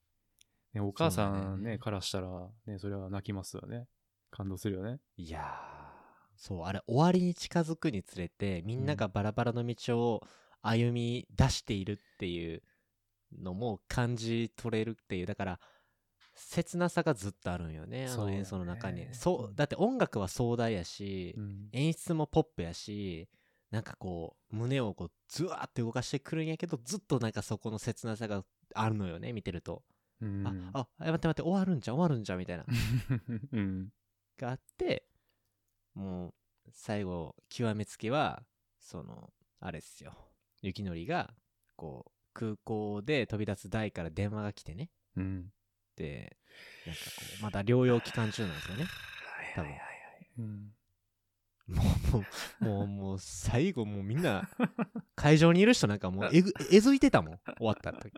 [0.73, 1.77] ね、お母さんね、ね。
[1.77, 2.27] からしたら、
[2.67, 3.87] ね、それは泣きますよね。
[4.31, 4.99] 感動するよね。
[5.15, 5.89] いやー
[6.35, 10.21] そうあれ終わりに近づくにつれてみんながバラバラの道を
[10.61, 12.61] 歩み出しているっていう
[13.41, 15.25] のも感じ取れるっていう。
[15.25, 15.59] だから
[16.39, 18.07] 切なさがずっとあるんよね。
[18.09, 19.07] あの演奏の中に。
[19.11, 21.69] そうだって音楽は壮大やし、うん。
[21.71, 23.27] 演出もポップやし
[23.71, 29.83] なんかこう胸をこうズワーって動かしてくるんやけどずっとなんかそこの切なさがあるのよね見てると、
[30.21, 32.65] うん、ああ待って待って終わるんじゃん終わるんじゃんみたいな。
[33.51, 33.89] うん。
[34.37, 35.05] があって
[35.93, 36.33] もう
[36.71, 38.43] 最後極めつけは
[38.79, 40.13] そのあれっすよ。
[40.61, 41.33] 雪のりが
[41.75, 44.89] こう空港で飛び出す台から電話が来てね。
[45.15, 45.51] うん。
[45.99, 46.37] で
[46.85, 48.85] なんかこうまだ療養期間中なんですよね
[49.55, 49.71] 多分
[50.39, 50.71] うん。
[51.67, 51.83] も
[52.13, 52.27] うも
[52.61, 54.49] うもうもう最後もうみんな
[55.15, 58.11] 会場にいる人なんかもうえぐえずいてたもん終わった時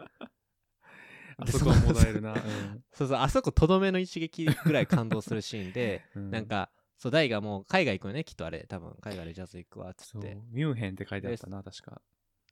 [1.37, 2.35] あそこはもらえるな。
[2.93, 6.31] そうそうあそことどめの一撃ぐらい感動するシーンでうん。
[6.31, 11.99] なんかそう大がもう海外行くよねきっとあれ多分海外でジャズ行くわっつって、ミュンヘンって書いてあったな、確か。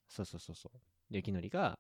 [0.07, 1.13] そうそうそうそう。
[1.13, 1.77] で、雪のりが、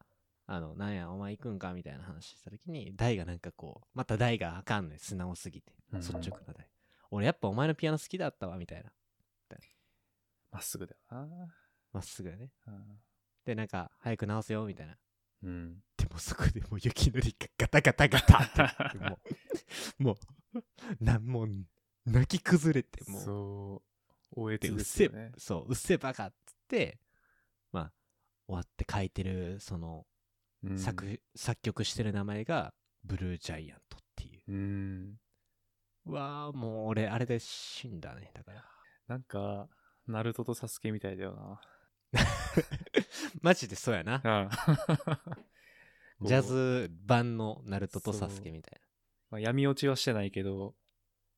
[0.51, 1.73] あの、なんや、お前行くんか？
[1.73, 5.73] みたいな話したときに、大がなんかこう、また大があかんねん素直すぎて。
[5.91, 6.67] うん率直な大。
[7.11, 8.91] 俺やっぱお前のピアノ好きだったわ、みたいな。
[10.51, 11.55] まっすぐだよな。
[11.93, 12.51] まっすぐやね。
[12.67, 12.99] うん
[13.45, 14.97] で、なんか、早く直せよ、みたいな。
[15.43, 15.83] うん。
[15.97, 18.43] でもそこでもう雪のりがガタガタガタ
[18.89, 19.19] っても
[19.99, 20.17] う、 も
[20.53, 20.63] う、
[21.03, 21.49] なんもう、
[22.05, 23.83] 泣き崩れて、もう、そ
[24.35, 24.41] う。
[24.41, 25.31] おえで、つうっせ。
[25.37, 26.99] そう、うっせえバカっつって、
[27.71, 27.93] まあ、
[28.47, 30.05] 終わって書いてる、その、
[30.63, 30.79] うん。
[30.79, 34.43] 作作曲してる名前がブルージャイアントっていう。
[34.47, 35.15] うん。
[36.05, 38.31] うわあもう俺あれで死んだね。
[38.33, 38.65] だから。
[39.07, 39.67] なんか、
[40.07, 41.59] ナルトとサスケみたいだよ
[43.41, 44.19] マジでそうやな。
[44.23, 44.41] な。
[44.41, 44.45] う
[46.25, 48.81] んジャズ版のナルトとサスケみたい
[49.29, 50.75] まあ、闇落ちはしてないけど、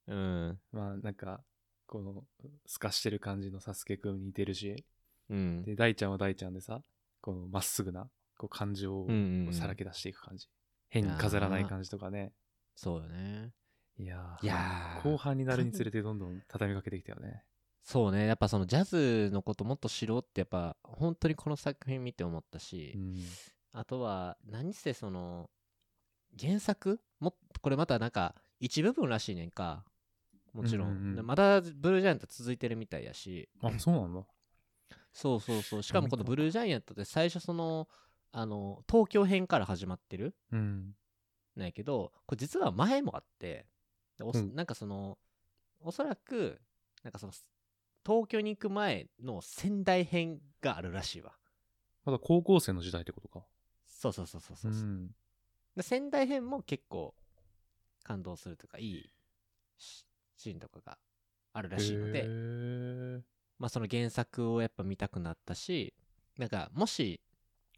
[0.07, 0.17] なう
[0.51, 0.59] ん。
[0.71, 1.43] まあなんか、
[1.85, 2.25] この、
[2.65, 4.85] 透かしてる感じのサスケくんに似てるし、
[5.29, 5.63] うん。
[5.63, 6.83] で、大ちゃんは大ちゃんでさ、
[7.19, 8.09] このまっすぐな、
[8.41, 9.07] こう感情を
[9.51, 10.47] さらけ出していく感じ。
[10.89, 12.33] 変に飾らない感じとかね。
[12.75, 13.51] そうよね
[13.99, 17.43] いやーいやー後半になるにつれてどんどん畳みかけてきたよね。
[17.83, 23.23] そうねやっぱそのジャズのこともっと知ろうってやっぱ本当にこの作品見て思ったし、うん。
[23.73, 25.51] あとは何せその
[26.39, 29.85] 原作もこれまたなんか一部分らしいねんか
[30.53, 34.25] もちろんうんうんまだブルージャイアント続いてるみたいやしあ、そうなんだ。
[35.13, 37.87] そうそうそうしかもこのブルージャイアントって最初その
[38.31, 40.95] あの東京編から始まってるうん。
[41.55, 43.65] なんやけどこれ実は前もあって
[44.17, 45.17] でおそうんなんかその
[45.81, 46.61] おそらく
[47.03, 47.33] なんかその
[48.05, 51.33] 東京に行く前の仙台編があるらしいわ
[52.05, 53.45] まだ高校生の時代ってことか。
[53.85, 55.09] そうそうそうそうそうう、ん。
[55.75, 57.13] で仙台編も結構
[58.03, 59.09] 感動するとかいい
[59.77, 60.05] シ
[60.37, 60.97] シーンとかが
[61.53, 63.21] あるらしいのへでー
[63.59, 65.93] まあその原作をやっぱ見たくなったし
[66.37, 67.21] なんかもし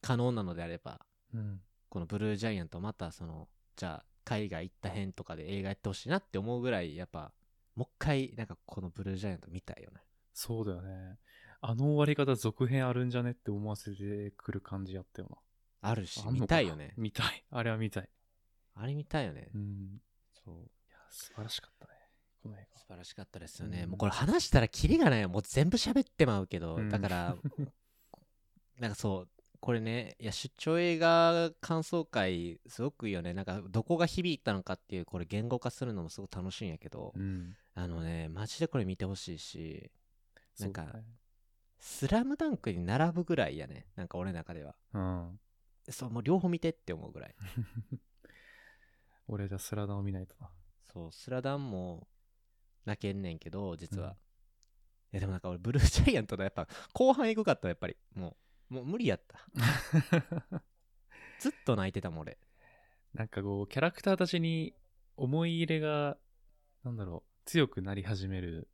[0.04, 1.00] 可能なのであれば
[1.34, 1.60] うん。
[1.90, 7.32] このブルージャイアントまたそのじゃあ海外行った辺とかで映画やってほしいなって思うぐらいやっぱ
[7.76, 10.02] もう一回なんかこのブルージャイアント見たいよね
[10.34, 11.18] そうだよね。
[11.62, 15.38] あの終わり方続編あるんじゃねって思わせてくる感じやったよな。
[15.90, 17.46] あるし見たいよね見たい。
[17.52, 18.10] あれは見たい。
[18.76, 20.02] あれ見たいよね、うん。
[20.34, 21.94] そういや、素晴らしかったね。
[22.42, 27.38] この映素晴らしかったですよね、うんもうこれ話したらキリがないよもう全部喋ってまうけど、うんだから
[28.80, 29.30] なんかそう
[29.64, 33.34] これねいや出張映画感想会すごくいいよね。
[33.34, 37.22] なんかどこが響いたのかっていうこれ言語化するのもすごく楽しいんやけど、画。
[37.22, 37.56] うん。
[37.74, 39.90] あのねマジでこれ見てほしいし。
[40.60, 40.88] なんか
[41.80, 43.88] スラムダンクに並ぶぐらいやね。
[43.96, 44.76] なんか俺の中では。
[44.94, 45.40] うん。
[45.90, 47.36] そうもう両方見てって思うぐらい。
[49.30, 50.52] 俺じゃスラダンを見ないとな。
[50.92, 52.10] そうスラダンも
[52.84, 54.14] 泣けんねんけど実は、うん。
[54.14, 54.16] い
[55.14, 57.96] やでもなんか俺ブルージャイアントのやっぱ後半エグかったやっぱり。
[58.14, 59.40] もうもう無理やった。
[61.40, 62.38] ずっと泣いてたもん俺。
[63.14, 64.74] なんかこう、キャラクターたちに
[65.18, 66.18] 思い入れが、
[66.84, 68.70] なんだろう、強くなり始める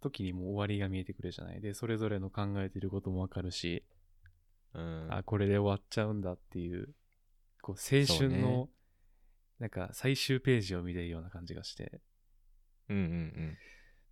[0.00, 1.60] 時にもう終わりが見えてくるじゃない。
[1.60, 3.84] で、それぞれの考えてることもわかるし、
[4.74, 5.08] うん。
[5.10, 6.94] あ、これで終わっちゃうんだっていう、
[7.62, 8.68] こう、青春のね、
[9.58, 12.00] なんか最終ページを見てるような感じがして、
[12.88, 13.58] うんうんうん。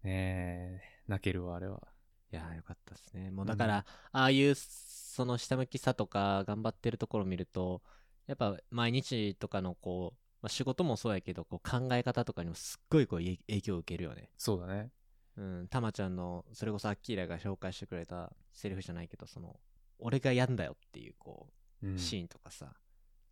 [0.03, 1.87] ねえ、泣けるわ、あれは。
[2.33, 3.31] いやーよかったですね。
[3.31, 7.83] もうだから、ああいうその下向きさとか頑張ってるところを見ると
[8.27, 14.31] やっぱ毎日とかのこう、まあ、仕事もそうやけどこう考え方とかにもすっごいこうい影響を受けるよね。
[14.37, 14.91] そうだね。
[15.37, 19.61] うん、たまちゃんの、それこそアッキーラが紹介してくれたセリフじゃないけど、その、
[19.99, 21.49] 俺がやんだよっていう、こ
[21.83, 21.99] う、うん。
[21.99, 22.73] シーンとかさ、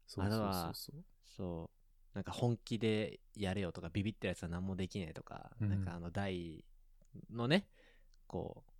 [0.06, 0.92] そうそうあれはそう。
[0.92, 1.04] そう。
[1.36, 1.70] そ
[2.14, 5.70] う、なんか本気でやれよとか、ビビってるやつは何もできねえとか、うん。
[5.70, 6.62] なんかあの、大
[7.30, 7.68] のね、
[8.26, 8.70] こう、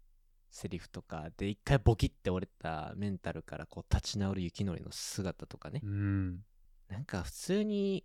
[0.55, 6.45] セリフとかで一回ボキって折れたメンタルからこう立ち直る雪のりの姿とかね、うん。
[6.89, 8.05] なんか普通に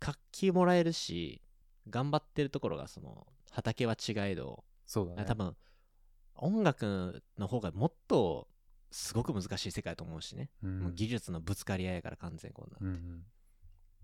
[0.00, 1.40] 活気もらえるし、
[1.88, 5.24] 頑張ってるところがその、畑は違えど、そうだね。
[5.24, 5.56] 多分
[6.34, 8.48] 音楽の方がもっと
[8.90, 13.24] すごく難しい世界だと思うしね、うん、もう技術のぶつかり合いやから完全こんな、うんうん。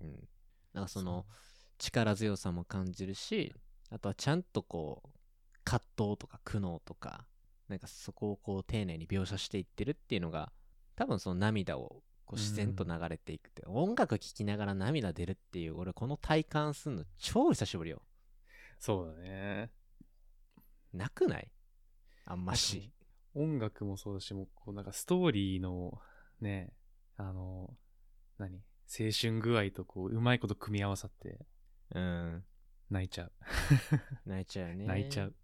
[0.02, 0.28] うん
[0.72, 1.24] なんかその
[1.78, 3.52] 力強さも感じるし
[3.90, 5.08] あとはちゃんとこう
[5.64, 7.26] 葛藤とか苦悩とか
[7.68, 10.52] なんかそこをこう丁寧に描写していってるっていうのが
[10.96, 18.02] 多分その涙をこう自然と流れていくって、音楽聴きながら涙出るっていう俺この体感すんの超久しぶりよ。
[18.78, 19.70] そうだね。
[20.92, 21.50] なくない？
[22.24, 22.92] あんまし。
[23.34, 25.98] 音楽もそうだし、もうこうなんかストーリーの
[26.40, 26.72] ね、
[27.16, 27.76] あの、
[28.38, 28.62] 何？
[28.86, 31.38] 青春具合とこう、うまいこと組み合わさって
[31.94, 32.44] うん。
[32.90, 33.32] 泣いちゃう。
[34.24, 34.86] 泣いちゃうね。
[34.86, 35.34] 泣いちゃう。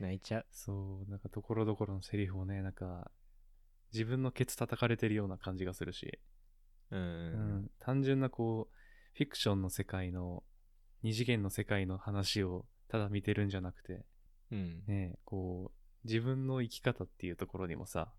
[0.00, 0.46] 泣いちゃう。
[0.50, 3.10] そう、なんかところどころのセリフもね、なんか、
[3.92, 6.18] 自分のケツ叩かれてるような感じがするし、
[6.90, 8.76] うん、うん、単純なこう、
[9.16, 10.44] フィクションの世界の、
[11.02, 14.04] 二次元の世界の話をただ見てるんじゃなくて、
[14.50, 14.82] うん。
[14.86, 18.12] ね、こう、自分の生き方っていうところにもさ、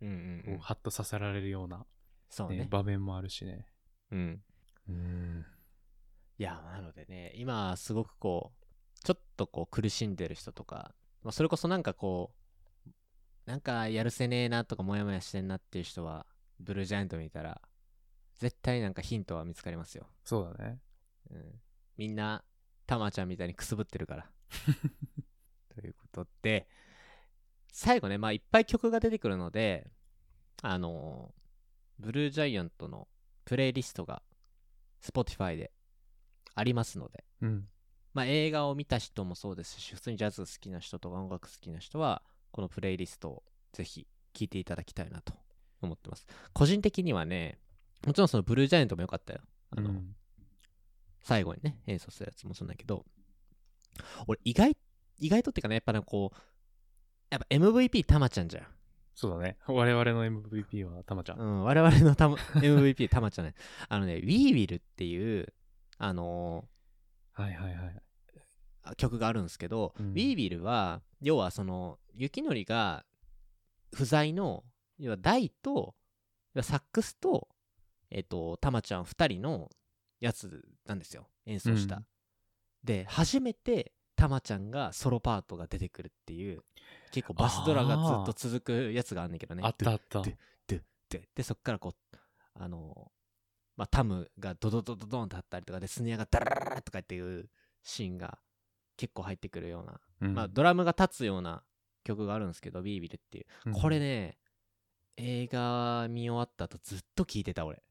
[0.00, 1.84] うんうんこうハッとさせられるような、ね
[2.30, 3.66] そうね場面もあるしね。
[4.12, 4.42] うん。
[4.88, 5.44] うん。
[6.38, 12.32] いやなのでね今すごくこうちょっとこう苦しんでる人とか、まあ、それこそなんかこ
[12.86, 12.90] う
[13.46, 16.26] なんかやるせねえなとかモヤモヤしてんなっていう人は
[16.60, 17.60] ブルージャイアント見たら
[18.38, 20.78] 絶対なんかヒントは見つかりますよ、そうだね。
[21.30, 21.60] うん、
[21.98, 22.42] みんな
[22.86, 24.30] たまちゃんみたいにくすぶってるから
[25.74, 26.66] ということで
[27.70, 29.90] 最後ねまあいっぱい曲が出てくるので
[30.62, 31.34] あの
[31.98, 33.06] ブルージャイアントの
[33.44, 34.22] プレイリストが
[35.02, 35.72] Spotify で
[36.54, 37.68] ありますのでうん。
[38.12, 43.42] まあ、映画を見た人もそうですし普通にジャズ好きな人とか音楽好きな人はこのプレイリストを
[43.72, 45.32] ぜひ聴いていただきたいなと
[45.80, 46.26] 思ってます。
[46.52, 47.58] 個人的にはね
[48.06, 49.40] もちろんそのブルージャイアントも良かったよ。
[49.76, 50.14] あの、うん。
[51.22, 53.04] 最後にね演奏するやつもそうだけど
[54.26, 54.74] 俺意外
[55.18, 56.36] 意外とっていうかねやっぱねこう
[57.30, 58.66] やっぱ MVP たまちゃんじゃん。
[59.14, 59.58] そうだね。
[59.66, 61.38] 我々の MVP はたまちゃん。
[61.38, 63.54] うん、我々のたま MVP たまちゃんね。
[63.88, 65.52] あのね「WeWill」っていう
[65.98, 66.64] あの
[67.32, 68.02] はいはいはい。
[68.86, 70.12] ー曲があるんですけど、うん。
[70.12, 73.04] WeWill は要はその雪のりが
[73.94, 74.64] 不在の
[74.98, 75.94] 要は大と
[76.62, 77.48] サックスと
[78.10, 79.70] えっ、とたまちゃん2人の
[80.18, 81.28] やつなんですよ。
[81.46, 82.04] 演奏した、うん。
[82.84, 86.62] で初めてたまちゃんがソロパートが出てくるっていう
[87.12, 89.62] 結構バスドラがずっと続くやつがあんねんけどね。
[89.64, 90.22] あったあった。
[90.22, 90.36] で
[91.08, 92.16] ででそっからこう
[92.54, 93.10] あの
[93.76, 97.48] まあタムがドドドドドンってあったりとかでスネアがダララララとかっていう
[97.82, 98.38] シーンが
[98.96, 101.62] 結構入ってくるような、うんまあドラムが立つような
[102.04, 104.36] 曲があるんですけどビービルっていう、うんこれね
[105.16, 107.82] 映画見終わった後ずっと聴いてた俺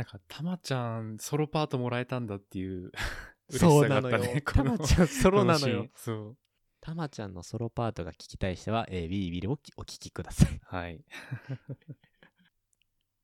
[0.00, 2.90] なんか、たまちゃん、ソロパートもらえたんだっていう
[3.50, 4.18] 嬉しそうさがあったね。
[4.18, 4.42] なのよ。
[4.46, 5.88] このたまちゃんソロなのよ。
[5.94, 6.36] そう。
[6.80, 10.60] たまちゃんのソロパートが聞きたい人は、えー、ビリビリをお聞きください。
[10.64, 11.04] はい。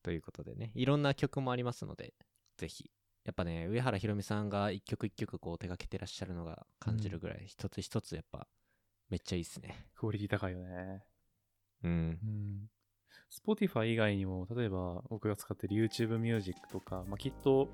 [0.06, 2.14] ということでね、いろんな曲もありますので、
[2.58, 2.88] ぜひ。
[3.24, 8.46] やっぱね、上原ひろみさんが一曲一曲こう手掛けてらっしゃるのが感じるぐらい、一つ一つやっぱ
[9.10, 9.74] めっちゃいいっすね。
[9.96, 11.02] クオリティ高いよね。
[11.82, 11.90] うん。
[11.90, 12.70] うん。
[13.48, 17.68] Spotify 以外にも、例えば僕が使ってる YouTube Music とか、まあ、きっと、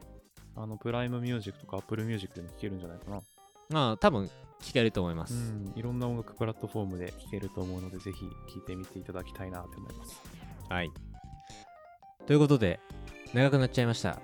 [0.57, 3.21] あの、プライムミュージックとか Apple Music でも聴けるんじゃないかな。
[3.69, 4.31] まあ、多分
[4.63, 5.35] 聞けると思います。
[5.35, 5.73] うん。
[5.77, 10.23] いろんな音楽プラットフォームで聴けると思うので、ぜひ聴いてみていただきたいなと思います。
[10.71, 10.91] はい。
[12.27, 12.81] ということで、
[13.35, 14.19] 長くなっちゃいました。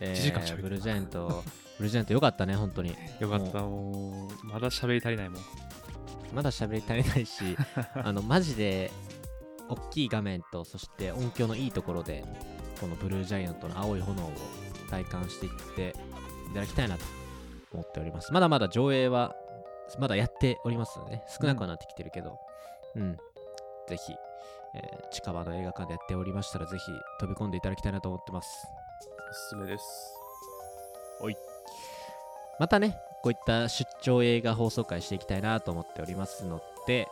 [0.00, 1.42] え1時間喋ったブルージャイアント、
[1.78, 2.94] ブルージャイアントよかったね、本当に。
[3.20, 5.42] よかった、もう、まだ喋り足りないもん。
[6.34, 7.56] まだ喋り足りないし、
[7.94, 8.90] あの、マジで、
[9.68, 12.24] 大きい画面と、そして音響のいいところで、
[12.80, 14.32] このブルージャイアントの青い炎を
[14.90, 15.94] 体感していって
[16.50, 17.04] いただきたいなと
[17.72, 18.32] 思っております。
[18.32, 19.34] まだまだ上映は、
[19.98, 22.38] まだやっておりますのでね、少なくはなってきてるけど、
[22.94, 23.16] うん、
[23.88, 24.14] ぜひ、
[24.74, 26.84] えー近場の映画館でやっておりましたら、ぜひ
[27.20, 28.66] 飛び込んでいただきたいなと思ってます。
[29.30, 29.84] おすすめです。
[32.58, 37.08] またね、こういった出張映画放送会していきたいなと思っておりますので、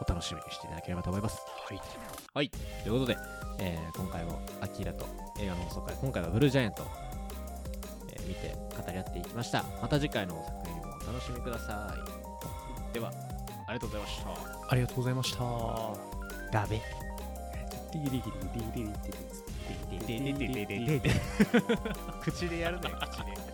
[0.00, 1.40] お楽しみにしていただければと思います。
[1.68, 1.80] はい。
[2.34, 2.50] はい。
[2.50, 3.16] ということで、
[3.58, 5.06] えー今回もアキラと
[5.38, 6.84] 映画の放送会、今回はブルージャイアント、
[8.12, 9.64] えー見て語り合っていきました。
[9.80, 11.94] また次回の作品もお楽しみくださ
[12.90, 12.94] い。
[12.94, 13.10] では、
[13.68, 14.30] ありがとうございました。
[14.68, 16.21] ありがとうございました。
[16.52, 16.82] ガベ。
[22.20, 23.51] 口でやるね、口で。